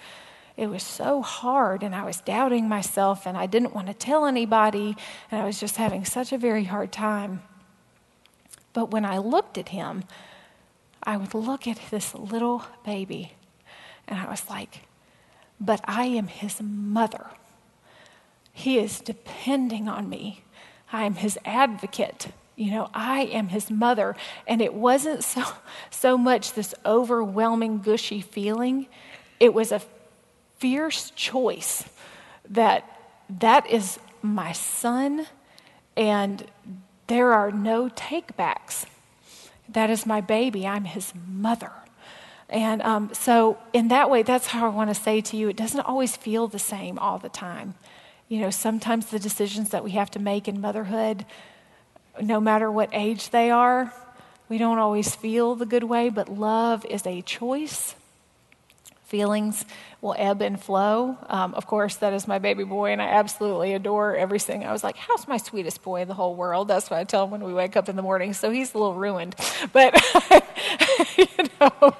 [0.57, 4.25] it was so hard and I was doubting myself and I didn't want to tell
[4.25, 4.97] anybody
[5.31, 7.43] and I was just having such a very hard time.
[8.73, 10.05] But when I looked at him,
[11.03, 13.33] I would look at this little baby
[14.07, 14.83] and I was like,
[15.61, 17.27] but I am his mother.
[18.53, 20.45] He is depending on me.
[20.93, 22.29] I am his advocate.
[22.55, 24.15] You know, I am his mother.
[24.47, 25.43] And it wasn't so,
[25.91, 28.87] so much this overwhelming, gushy feeling.
[29.41, 29.81] It was a
[30.65, 31.85] fierce choice
[32.49, 32.83] that
[33.29, 35.27] that is my son
[35.95, 36.47] and
[37.07, 38.87] there are no takebacks.
[39.69, 40.67] That is my baby.
[40.67, 41.71] I'm his mother.
[42.49, 45.57] And um, so, in that way, that's how I want to say to you it
[45.59, 47.75] doesn't always feel the same all the time.
[48.31, 51.27] You know, sometimes the decisions that we have to make in motherhood,
[52.23, 53.93] no matter what age they are,
[54.49, 57.97] we don't always feel the good way, but love is a choice.
[59.15, 59.65] Feelings
[60.01, 61.17] will ebb and flow.
[61.29, 64.65] Um, of course, that is my baby boy, and I absolutely adore everything.
[64.65, 66.67] I was like, How's my sweetest boy in the whole world?
[66.67, 68.33] That's what I tell him when we wake up in the morning.
[68.33, 69.37] So he's a little ruined.
[69.73, 69.95] But,
[71.17, 71.29] you
[71.61, 71.97] know,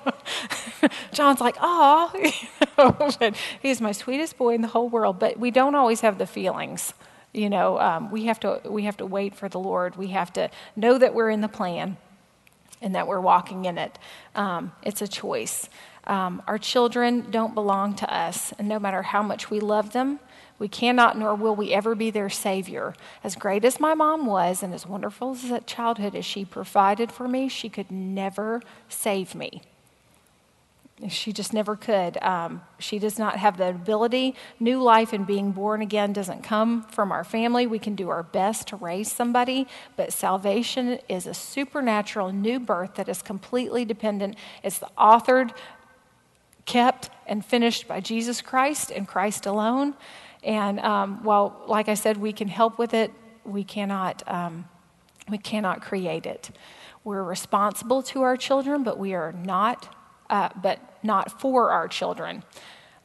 [1.13, 2.91] John's like, Oh, you know,
[3.21, 5.21] but he's my sweetest boy in the whole world.
[5.21, 6.95] But we don't always have the feelings.
[7.33, 9.95] You know, um, we, have to, we have to wait for the Lord.
[9.95, 11.97] We have to know that we're in the plan
[12.83, 13.99] and that we're walking in it.
[14.35, 15.69] Um, it's a choice.
[16.07, 20.21] Um, our children don't belong to us, and no matter how much we love them,
[20.59, 22.95] we cannot nor will we ever be their savior.
[23.23, 27.11] As great as my mom was, and as wonderful as that childhood as she provided
[27.11, 29.63] for me, she could never save me.
[31.09, 32.23] She just never could.
[32.23, 34.37] Um, she does not have the ability.
[34.61, 37.67] New life and being born again doesn't come from our family.
[37.67, 42.95] We can do our best to raise somebody, but salvation is a supernatural new birth
[42.95, 44.37] that is completely dependent.
[44.63, 45.51] It's the authored,
[46.67, 49.95] kept, and finished by Jesus Christ and Christ alone.
[50.43, 53.13] And um, while, like I said, we can help with it,
[53.45, 54.67] we cannot, um,
[55.29, 56.51] we cannot create it.
[57.03, 59.95] We're responsible to our children, but we are not
[60.31, 62.43] uh, but not for our children.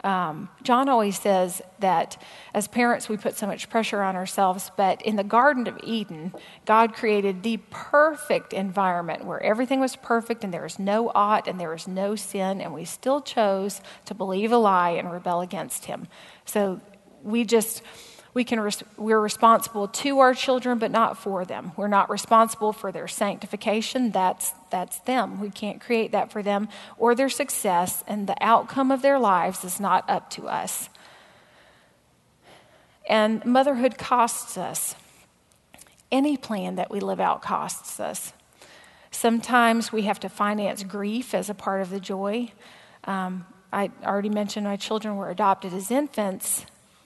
[0.03, 2.21] Um, John always says that
[2.53, 6.33] as parents, we put so much pressure on ourselves, but in the Garden of Eden,
[6.65, 11.59] God created the perfect environment where everything was perfect and there was no ought and
[11.59, 15.85] there was no sin, and we still chose to believe a lie and rebel against
[15.85, 16.07] Him.
[16.45, 16.79] So
[17.21, 17.81] we just
[18.33, 21.71] we can res- we're responsible to our children but not for them.
[21.75, 24.11] We're not responsible for their sanctification.
[24.11, 25.39] That's that's them.
[25.39, 29.63] We can't create that for them or their success and the outcome of their lives
[29.63, 30.89] is not up to us.
[33.07, 34.95] And motherhood costs us.
[36.11, 38.33] Any plan that we live out costs us.
[39.11, 42.51] Sometimes we have to finance grief as a part of the joy.
[43.05, 46.65] Um, i already mentioned my children were adopted as infants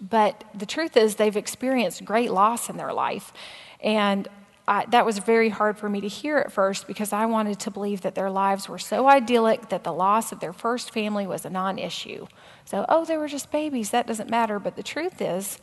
[0.09, 3.31] but the truth is, they've experienced great loss in their life.
[3.79, 4.27] And
[4.67, 7.71] I, that was very hard for me to hear at first because I wanted to
[7.71, 11.45] believe that their lives were so idyllic that the loss of their first family was
[11.45, 12.27] a non issue.
[12.65, 14.59] So, oh, they were just babies, that doesn't matter.
[14.59, 15.57] But the truth is,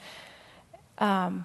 [0.99, 1.45] um,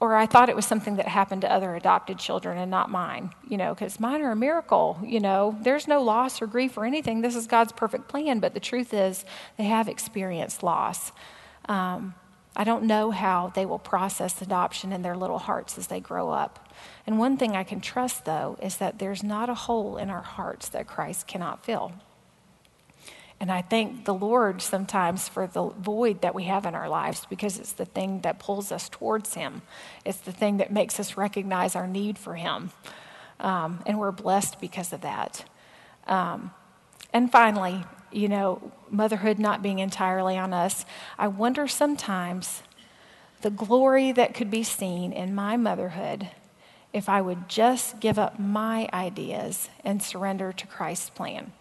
[0.00, 3.30] or I thought it was something that happened to other adopted children and not mine,
[3.48, 5.56] you know, because mine are a miracle, you know.
[5.62, 7.22] There's no loss or grief or anything.
[7.22, 8.40] This is God's perfect plan.
[8.40, 9.24] But the truth is,
[9.56, 11.12] they have experienced loss.
[11.68, 12.14] Um,
[12.56, 16.30] I don't know how they will process adoption in their little hearts as they grow
[16.30, 16.72] up.
[17.06, 20.22] And one thing I can trust, though, is that there's not a hole in our
[20.22, 21.92] hearts that Christ cannot fill.
[23.40, 27.26] And I thank the Lord sometimes for the void that we have in our lives
[27.28, 29.62] because it's the thing that pulls us towards Him.
[30.04, 32.70] It's the thing that makes us recognize our need for Him.
[33.40, 35.44] Um, and we're blessed because of that.
[36.06, 36.52] Um,
[37.12, 37.84] and finally,
[38.14, 40.84] you know, motherhood not being entirely on us,
[41.18, 42.62] I wonder sometimes
[43.42, 46.28] the glory that could be seen in my motherhood
[46.92, 51.52] if I would just give up my ideas and surrender to Christ's plan.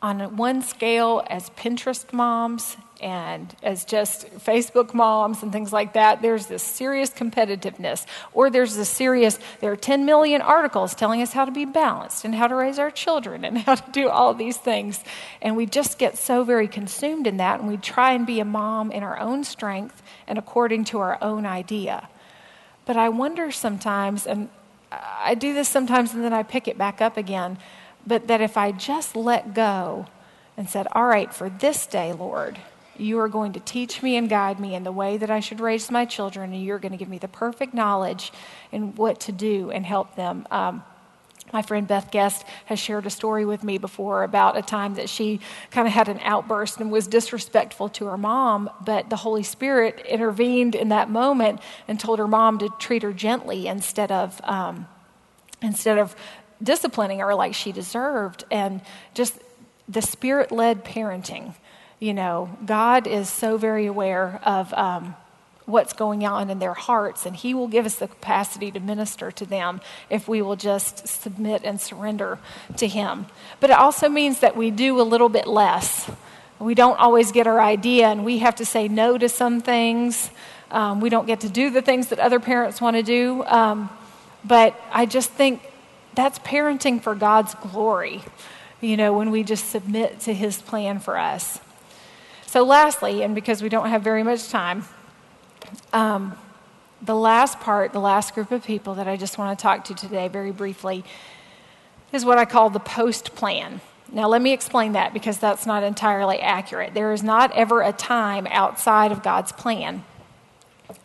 [0.00, 6.20] On one scale, as Pinterest moms and as just Facebook moms and things like that,
[6.20, 8.04] there's this serious competitiveness.
[8.32, 12.24] Or there's this serious, there are 10 million articles telling us how to be balanced
[12.24, 15.04] and how to raise our children and how to do all these things.
[15.40, 18.44] And we just get so very consumed in that, and we try and be a
[18.44, 22.08] mom in our own strength and according to our own idea.
[22.84, 24.48] But I wonder sometimes, and
[24.90, 27.58] I do this sometimes and then I pick it back up again,
[28.06, 30.06] but that if I just let go
[30.56, 32.58] and said, All right, for this day, Lord,
[33.00, 35.60] you are going to teach me and guide me in the way that I should
[35.60, 38.32] raise my children, and you're going to give me the perfect knowledge
[38.72, 40.46] in what to do and help them.
[40.50, 40.82] Um,
[41.52, 45.08] my friend Beth Guest has shared a story with me before about a time that
[45.08, 45.40] she
[45.70, 50.04] kind of had an outburst and was disrespectful to her mom, but the Holy Spirit
[50.06, 54.86] intervened in that moment and told her mom to treat her gently instead of um,
[55.62, 56.14] instead of
[56.62, 58.80] disciplining her like she deserved, and
[59.14, 59.38] just
[59.88, 61.54] the Spirit led parenting
[61.98, 65.16] you know, God is so very aware of um,
[65.66, 69.30] what's going on in their hearts, and He will give us the capacity to minister
[69.32, 72.38] to them if we will just submit and surrender
[72.76, 73.26] to Him.
[73.60, 76.10] But it also means that we do a little bit less
[76.58, 80.30] we don't always get our idea, and we have to say no to some things.
[80.70, 83.44] Um, we don't get to do the things that other parents want to do.
[83.46, 83.90] Um,
[84.44, 85.62] but I just think
[86.14, 88.22] that's parenting for God's glory,
[88.80, 91.60] you know, when we just submit to His plan for us.
[92.48, 94.86] So, lastly, and because we don't have very much time,
[95.92, 96.34] um,
[97.02, 99.94] the last part, the last group of people that I just want to talk to
[99.94, 101.04] today, very briefly,
[102.10, 103.82] is what I call the post plan.
[104.10, 106.94] Now, let me explain that because that's not entirely accurate.
[106.94, 110.02] There is not ever a time outside of God's plan.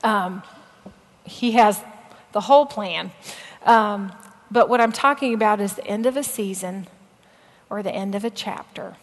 [0.01, 0.43] Um,
[1.25, 1.83] he has
[2.31, 3.11] the whole plan.
[3.65, 4.13] Um,
[4.49, 6.87] but what I'm talking about is the end of a season
[7.69, 8.95] or the end of a chapter.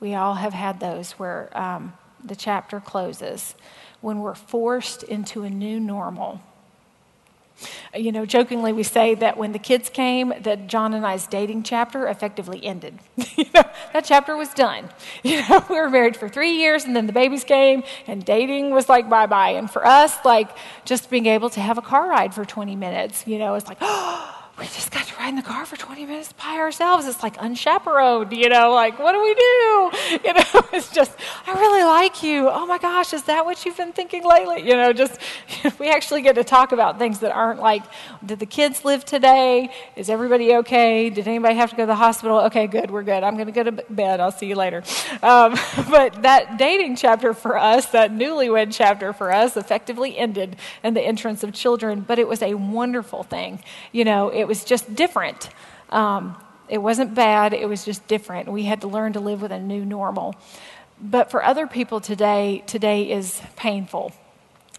[0.00, 1.92] We all have had those where um,
[2.24, 3.54] the chapter closes
[4.00, 6.40] when we're forced into a new normal.
[7.92, 11.64] You know, jokingly, we say that when the kids came, that John and I's dating
[11.64, 12.98] chapter effectively ended.
[13.36, 14.88] you know, that chapter was done.
[15.24, 18.70] You know, we were married for three years, and then the babies came, and dating
[18.70, 19.50] was like bye bye.
[19.50, 20.48] And for us, like
[20.84, 23.78] just being able to have a car ride for 20 minutes, you know, it's like,
[23.80, 27.06] oh, we just got to ride in the car for 20 minutes by ourselves.
[27.06, 29.90] It's like unchaperoned, you know, like, what do we do?
[30.24, 30.42] You know,
[30.72, 31.12] it's just,
[31.46, 32.48] I really like you.
[32.48, 34.66] Oh my gosh, is that what you've been thinking lately?
[34.66, 35.18] You know, just,
[35.78, 37.82] we actually get to talk about things that aren't like,
[38.24, 39.70] did the kids live today?
[39.96, 41.08] Is everybody okay?
[41.08, 42.38] Did anybody have to go to the hospital?
[42.40, 43.22] Okay, good, we're good.
[43.22, 44.18] I'm going to go to bed.
[44.18, 44.82] I'll see you later.
[45.22, 45.56] Um,
[45.88, 51.02] but that dating chapter for us, that newlywed chapter for us, effectively ended in the
[51.02, 53.62] entrance of children, but it was a wonderful thing.
[53.92, 55.50] You know, it was just different.
[55.90, 56.36] Um,
[56.68, 58.50] it wasn't bad, it was just different.
[58.50, 60.34] We had to learn to live with a new normal.
[61.00, 64.12] But for other people today, today is painful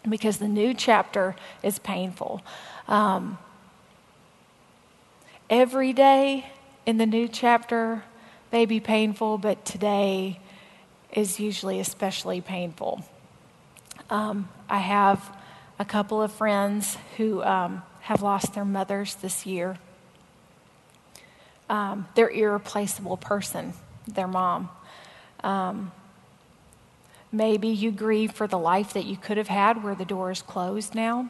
[0.07, 2.41] because the new chapter is painful.
[2.87, 3.37] Um,
[5.49, 6.45] every day
[6.85, 8.03] in the new chapter
[8.51, 10.39] may be painful, but today
[11.11, 13.03] is usually especially painful.
[14.09, 15.35] Um, I have
[15.77, 19.77] a couple of friends who um, have lost their mothers this year.
[21.69, 23.73] Um, their irreplaceable person,
[24.07, 24.71] their mom.
[25.43, 25.91] Um,
[27.31, 30.41] maybe you grieve for the life that you could have had where the door is
[30.41, 31.29] closed now.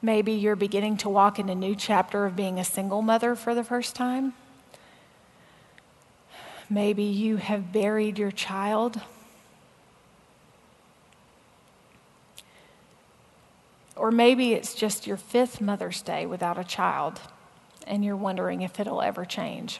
[0.00, 3.52] Maybe you're beginning to walk in a new chapter of being a single mother for
[3.52, 4.32] the first time.
[6.70, 9.00] Maybe you have buried your child
[14.00, 17.20] Or maybe it's just your fifth Mother's Day without a child,
[17.86, 19.78] and you're wondering if it'll ever change.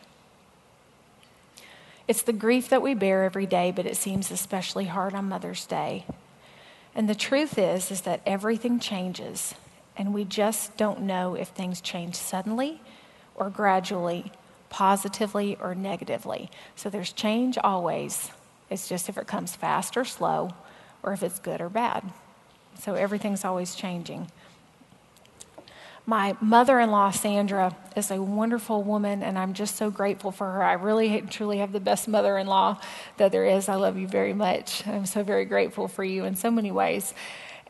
[2.07, 5.64] It's the grief that we bear every day, but it seems especially hard on Mother's
[5.64, 6.05] Day.
[6.95, 9.55] And the truth is is that everything changes,
[9.97, 12.83] and we just don't know if things change suddenly
[13.35, 14.33] or gradually,
[14.68, 16.51] positively or negatively.
[16.77, 18.31] So there's change always.
[18.68, 20.51] It's just if it comes fast or slow,
[21.03, 22.12] or if it's good or bad.
[22.81, 24.31] So everything's always changing.
[26.07, 30.51] My mother in law, Sandra, is a wonderful woman, and I'm just so grateful for
[30.51, 30.62] her.
[30.62, 32.81] I really, truly have the best mother in law
[33.18, 33.68] that there is.
[33.68, 34.87] I love you very much.
[34.87, 37.12] I'm so very grateful for you in so many ways.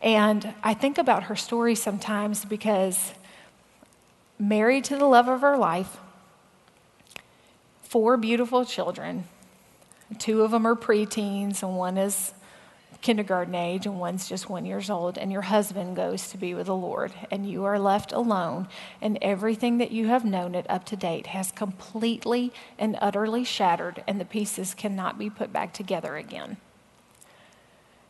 [0.01, 3.13] And I think about her story sometimes because
[4.39, 5.99] married to the love of her life,
[7.83, 9.25] four beautiful children.
[10.19, 12.33] Two of them are preteens, and one is
[13.01, 16.67] kindergarten age and one's just one years old and your husband goes to be with
[16.67, 18.69] the lord and you are left alone
[19.01, 24.03] and everything that you have known it up to date has completely and utterly shattered
[24.07, 26.59] and the pieces cannot be put back together again.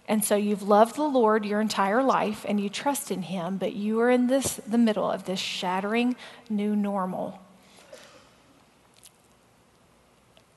[0.08, 3.74] And so you've loved the lord your entire life and you trust in him but
[3.74, 6.16] you are in this the middle of this shattering
[6.48, 7.40] new normal.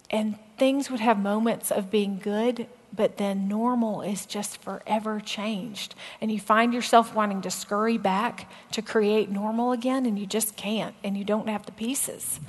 [0.10, 5.96] And things would have moments of being good but then normal is just forever changed.
[6.22, 10.56] And you find yourself wanting to scurry back to create normal again, and you just
[10.56, 12.40] can't, and you don't have the pieces.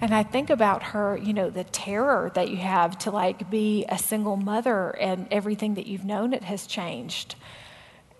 [0.00, 3.84] And I think about her, you know, the terror that you have to like be
[3.88, 7.36] a single mother and everything that you've known it has changed.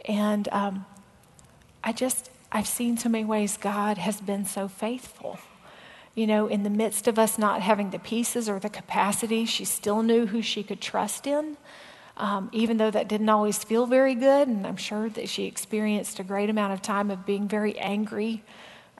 [0.06, 0.86] And um,
[1.82, 5.38] I just, I've seen so many ways God has been so faithful
[6.14, 9.64] you know, in the midst of us not having the pieces or the capacity, she
[9.64, 11.56] still knew who she could trust in,
[12.16, 14.46] um, even though that didn't always feel very good.
[14.46, 18.42] And I'm sure that she experienced a great amount of time of being very angry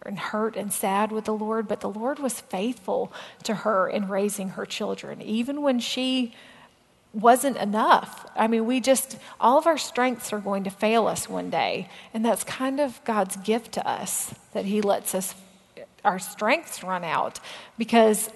[0.05, 1.69] and hurt and sad with the Lord.
[1.69, 3.12] But the Lord was faithful
[3.45, 6.35] to her in raising her children, even when she
[7.12, 8.29] wasn't enough.
[8.35, 11.89] I mean, we just, all of our strengths are going to fail us one day.
[12.12, 15.35] And that's kind of God's gift to us that He lets us
[16.05, 17.40] our strengths run out
[17.78, 18.30] because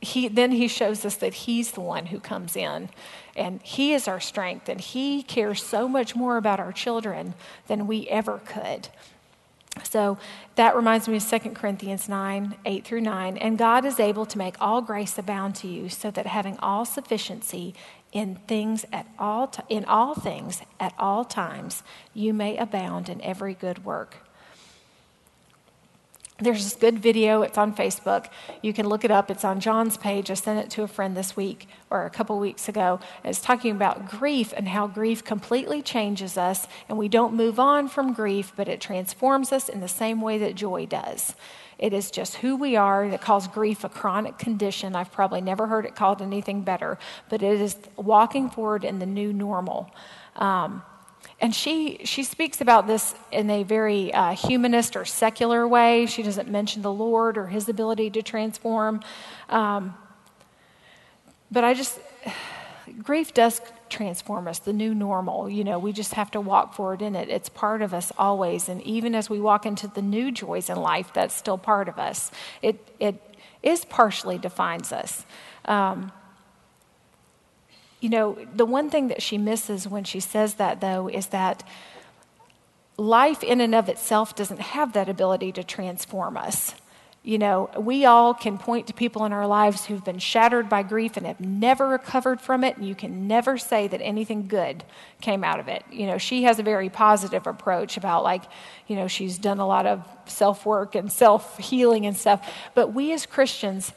[0.00, 2.90] he, then he shows us that he's the one who comes in
[3.36, 7.34] and he is our strength and he cares so much more about our children
[7.66, 8.88] than we ever could.
[9.82, 10.18] So
[10.54, 13.36] that reminds me of 2 Corinthians 9, 8 through 9.
[13.38, 16.84] And God is able to make all grace abound to you, so that having all
[16.84, 17.74] sufficiency
[18.12, 21.82] in things at all t- in all things at all times,
[22.12, 24.23] you may abound in every good work.
[26.38, 27.42] There's this good video.
[27.42, 28.26] It's on Facebook.
[28.60, 29.30] You can look it up.
[29.30, 30.32] It's on John's page.
[30.32, 32.98] I sent it to a friend this week or a couple weeks ago.
[33.24, 37.86] It's talking about grief and how grief completely changes us, and we don't move on
[37.86, 41.36] from grief, but it transforms us in the same way that joy does.
[41.78, 44.96] It is just who we are that calls grief a chronic condition.
[44.96, 49.06] I've probably never heard it called anything better, but it is walking forward in the
[49.06, 49.88] new normal.
[50.34, 50.82] Um,
[51.40, 56.06] and she, she speaks about this in a very uh, humanist or secular way.
[56.06, 59.00] She doesn't mention the Lord or his ability to transform.
[59.48, 59.94] Um,
[61.50, 61.98] but I just,
[63.02, 65.48] grief does transform us, the new normal.
[65.48, 67.28] You know, we just have to walk forward in it.
[67.28, 68.68] It's part of us always.
[68.68, 71.98] And even as we walk into the new joys in life, that's still part of
[71.98, 72.30] us.
[72.62, 73.20] It, it
[73.62, 75.24] is partially defines us.
[75.64, 76.12] Um,
[78.04, 81.66] you know, the one thing that she misses when she says that, though, is that
[82.98, 86.74] life in and of itself doesn't have that ability to transform us.
[87.22, 90.82] You know, we all can point to people in our lives who've been shattered by
[90.82, 94.84] grief and have never recovered from it, and you can never say that anything good
[95.22, 95.82] came out of it.
[95.90, 98.42] You know, she has a very positive approach about, like,
[98.86, 102.46] you know, she's done a lot of self work and self healing and stuff.
[102.74, 103.94] But we as Christians,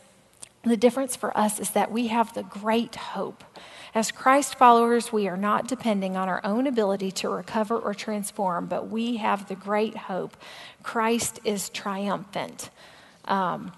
[0.64, 3.44] the difference for us is that we have the great hope
[3.98, 8.68] as Christ followers, we are not depending on our own ability to recover or transform,
[8.68, 10.38] but we have the great hope.
[10.84, 12.70] Christ is triumphant.
[13.26, 13.72] Um,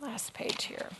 [0.00, 0.90] last page here.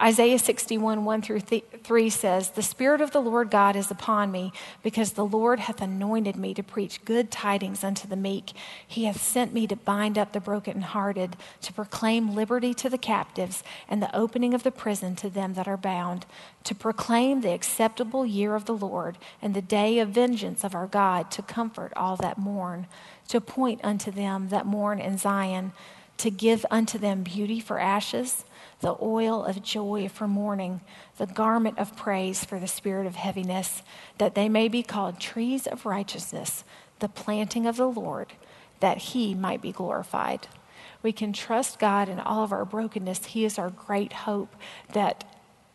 [0.00, 4.52] Isaiah 61, 1 through 3 says, The Spirit of the Lord God is upon me,
[4.82, 8.52] because the Lord hath anointed me to preach good tidings unto the meek.
[8.86, 13.62] He hath sent me to bind up the brokenhearted, to proclaim liberty to the captives,
[13.88, 16.26] and the opening of the prison to them that are bound,
[16.64, 20.88] to proclaim the acceptable year of the Lord, and the day of vengeance of our
[20.88, 22.88] God, to comfort all that mourn,
[23.28, 25.72] to point unto them that mourn in Zion,
[26.16, 28.44] to give unto them beauty for ashes
[28.84, 30.82] the oil of joy for mourning,
[31.16, 33.82] the garment of praise for the spirit of heaviness,
[34.18, 36.64] that they may be called trees of righteousness,
[36.98, 38.34] the planting of the Lord,
[38.80, 40.48] that he might be glorified.
[41.02, 43.24] We can trust God in all of our brokenness.
[43.24, 44.54] He is our great hope
[44.92, 45.24] that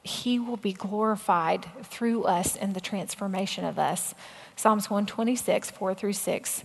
[0.04, 4.14] he will be glorified through us in the transformation of us.
[4.56, 6.64] Psalms 126, 4 through 6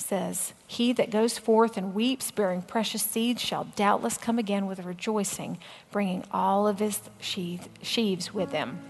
[0.00, 4.84] says, He that goes forth and weeps, bearing precious seeds, shall doubtless come again with
[4.84, 5.58] rejoicing,
[5.90, 8.80] bringing all of his sheath, sheaves with him.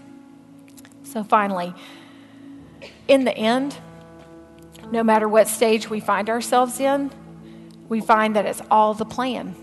[1.03, 1.73] So finally,
[3.07, 3.77] in the end,
[4.91, 7.11] no matter what stage we find ourselves in,
[7.89, 9.55] we find that it's all the plan.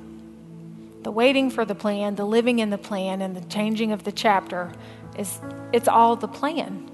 [1.02, 4.10] The waiting for the plan, the living in the plan, and the changing of the
[4.10, 4.72] chapter
[5.16, 5.40] is
[5.72, 6.90] it's all the plan.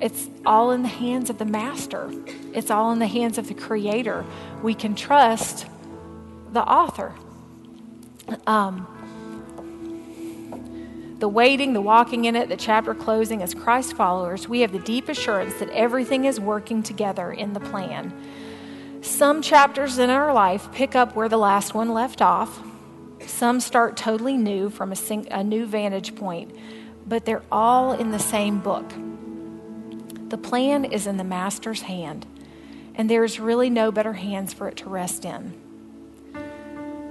[0.00, 2.10] It's all in the hands of the master,
[2.54, 4.24] it's all in the hands of the creator.
[4.62, 5.66] We can trust
[6.52, 7.14] the author.
[8.46, 8.86] Um,
[11.18, 14.78] the waiting, the walking in it, the chapter closing, as Christ followers, we have the
[14.78, 18.12] deep assurance that everything is working together in the plan.
[19.00, 22.62] Some chapters in our life pick up where the last one left off.
[23.26, 26.54] Some start totally new from a, sing- a new vantage point,
[27.06, 28.84] but they're all in the same book.
[30.28, 32.26] The plan is in the Master's hand,
[32.94, 35.54] and there is really no better hands for it to rest in.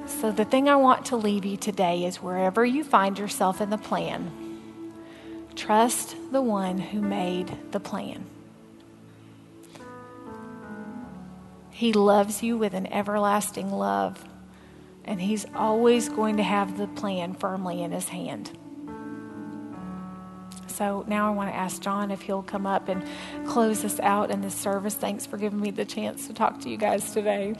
[0.05, 3.71] So, the thing I want to leave you today is wherever you find yourself in
[3.71, 4.31] the plan,
[5.55, 8.25] trust the one who made the plan.
[11.71, 14.23] He loves you with an everlasting love,
[15.03, 18.51] and He's always going to have the plan firmly in His hand.
[20.77, 23.03] So now I want to ask John if he'll come up and
[23.47, 24.93] close us out in this service.
[24.93, 27.55] Thanks for giving me the chance to talk to you guys today.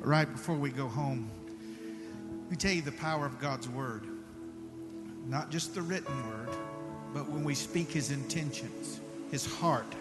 [0.00, 1.28] Right before we go home,
[2.48, 4.06] me tell you the power of God's word.
[5.26, 6.50] Not just the written word,
[7.12, 9.00] but when we speak his intentions,
[9.32, 9.92] his heart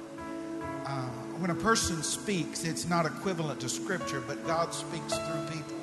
[0.86, 1.10] uh,
[1.44, 5.76] when a person speaks, it's not equivalent to Scripture, but God speaks through people.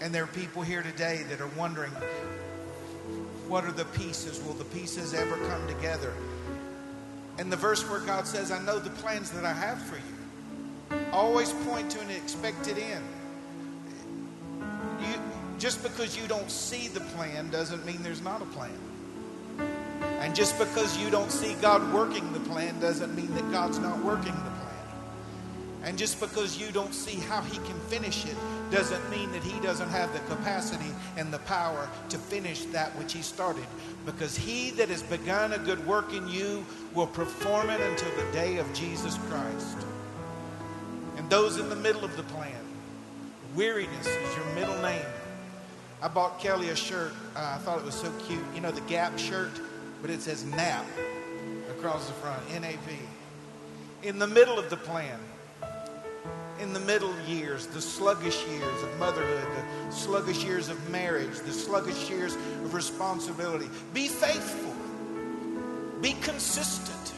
[0.00, 1.92] And there are people here today that are wondering
[3.48, 4.42] what are the pieces?
[4.42, 6.14] Will the pieces ever come together?
[7.38, 11.04] And the verse where God says, I know the plans that I have for you,
[11.12, 13.04] always point to an expected end.
[15.00, 15.20] You,
[15.58, 18.72] just because you don't see the plan doesn't mean there's not a plan.
[20.24, 24.02] And just because you don't see God working the plan doesn't mean that God's not
[24.02, 24.86] working the plan.
[25.82, 28.34] And just because you don't see how He can finish it
[28.70, 33.12] doesn't mean that He doesn't have the capacity and the power to finish that which
[33.12, 33.66] He started.
[34.06, 36.64] Because He that has begun a good work in you
[36.94, 39.76] will perform it until the day of Jesus Christ.
[41.18, 42.64] And those in the middle of the plan,
[43.54, 45.04] weariness is your middle name.
[46.00, 47.12] I bought Kelly a shirt.
[47.36, 48.40] Uh, I thought it was so cute.
[48.54, 49.52] You know, the Gap shirt,
[50.04, 50.84] but it says NAP
[51.70, 52.98] across the front, N A P.
[54.06, 55.18] In the middle of the plan,
[56.60, 59.48] in the middle years, the sluggish years of motherhood,
[59.88, 63.66] the sluggish years of marriage, the sluggish years of responsibility.
[63.94, 64.74] Be faithful,
[66.02, 67.14] be consistent.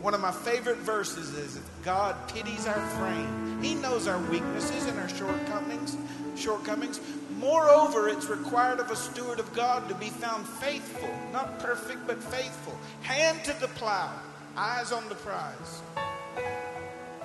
[0.00, 3.60] One of my favorite verses is God pities our frame.
[3.60, 5.96] He knows our weaknesses and our shortcomings,
[6.36, 7.00] shortcomings.
[7.38, 12.22] Moreover, it's required of a steward of God to be found faithful, not perfect, but
[12.22, 12.78] faithful.
[13.02, 14.12] Hand to the plow,
[14.56, 15.82] eyes on the prize.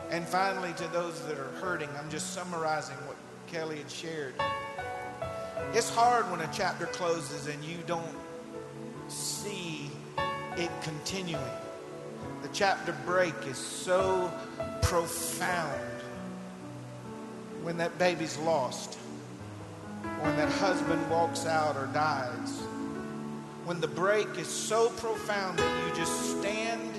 [0.09, 3.17] And finally, to those that are hurting, I'm just summarizing what
[3.47, 4.33] Kelly had shared.
[5.73, 8.15] It's hard when a chapter closes and you don't
[9.07, 9.91] see
[10.57, 11.39] it continuing.
[12.43, 14.31] The chapter break is so
[14.81, 15.81] profound
[17.63, 18.95] when that baby's lost,
[20.19, 22.59] when that husband walks out or dies.
[23.63, 26.91] When the break is so profound that you just stand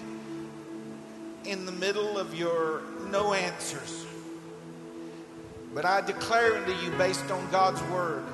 [1.45, 2.81] in the middle of your
[3.11, 4.07] no answers.
[5.75, 8.25] But I declare unto you, based on God's word,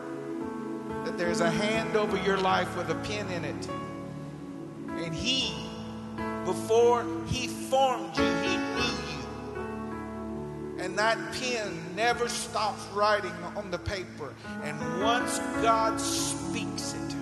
[1.04, 3.68] that there's a hand over your life with a pin in it.
[4.90, 5.69] And He,
[6.44, 9.24] before He formed you, He knew you.
[10.78, 14.34] And that pen never stops writing on the paper.
[14.62, 17.16] And once God speaks it,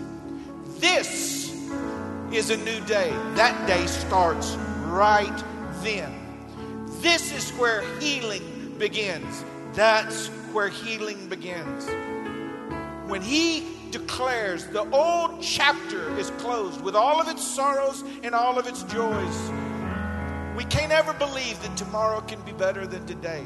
[0.80, 1.48] this
[2.32, 3.10] is a new day.
[3.34, 4.54] That day starts
[4.86, 5.44] right
[5.82, 6.14] then.
[7.00, 9.44] This is where healing begins.
[9.72, 11.88] That's where healing begins.
[13.08, 18.58] When He declares the old chapter is closed with all of its sorrows and all
[18.58, 19.50] of its joys,
[20.56, 23.44] we can't ever believe that tomorrow can be better than today.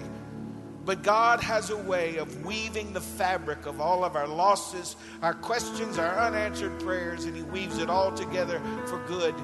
[0.85, 5.35] But God has a way of weaving the fabric of all of our losses, our
[5.35, 9.35] questions, our unanswered prayers, and He weaves it all together for good,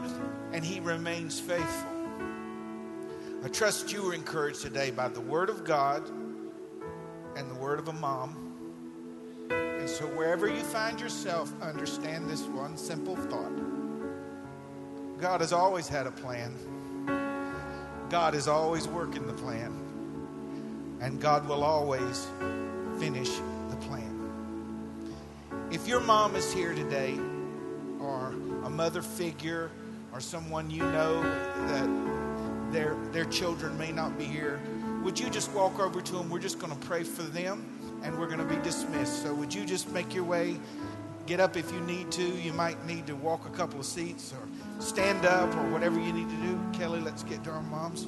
[0.53, 1.92] and He remains faithful.
[3.44, 6.09] I trust you were encouraged today by the Word of God
[7.36, 8.47] and the Word of a mom.
[9.89, 13.51] And so, wherever you find yourself, understand this one simple thought
[15.18, 16.55] God has always had a plan,
[18.11, 19.72] God is always working the plan,
[21.01, 22.28] and God will always
[22.99, 23.30] finish
[23.70, 24.14] the plan.
[25.70, 27.18] If your mom is here today,
[27.99, 28.34] or
[28.64, 29.70] a mother figure,
[30.12, 34.61] or someone you know that their, their children may not be here,
[35.03, 36.28] would you just walk over to them?
[36.28, 39.22] We're just going to pray for them and we're going to be dismissed.
[39.22, 40.59] So, would you just make your way?
[41.26, 42.22] Get up if you need to.
[42.22, 46.12] You might need to walk a couple of seats or stand up or whatever you
[46.12, 46.61] need to do.
[46.72, 48.07] Kelly, let's get to our moms.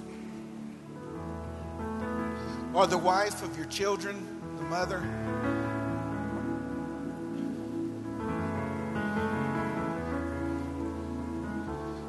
[2.72, 4.16] Or the wife of your children,
[4.56, 5.00] the mother.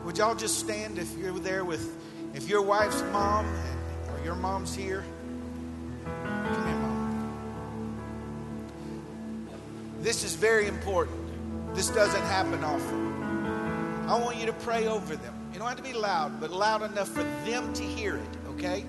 [0.06, 1.98] Would y'all just stand if you're there with
[2.34, 3.46] if your wife's mom
[4.10, 5.04] or your mom's here,
[10.02, 11.76] This is very important.
[11.76, 14.10] This doesn't happen often.
[14.10, 15.34] I want you to pray over them.
[15.54, 18.84] You don't have to be loud, but loud enough for them to hear it, okay?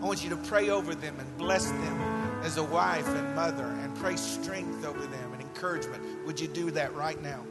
[0.00, 2.00] I want you to pray over them and bless them
[2.44, 6.24] as a wife and mother and pray strength over them and encouragement.
[6.24, 7.42] Would you do that right now?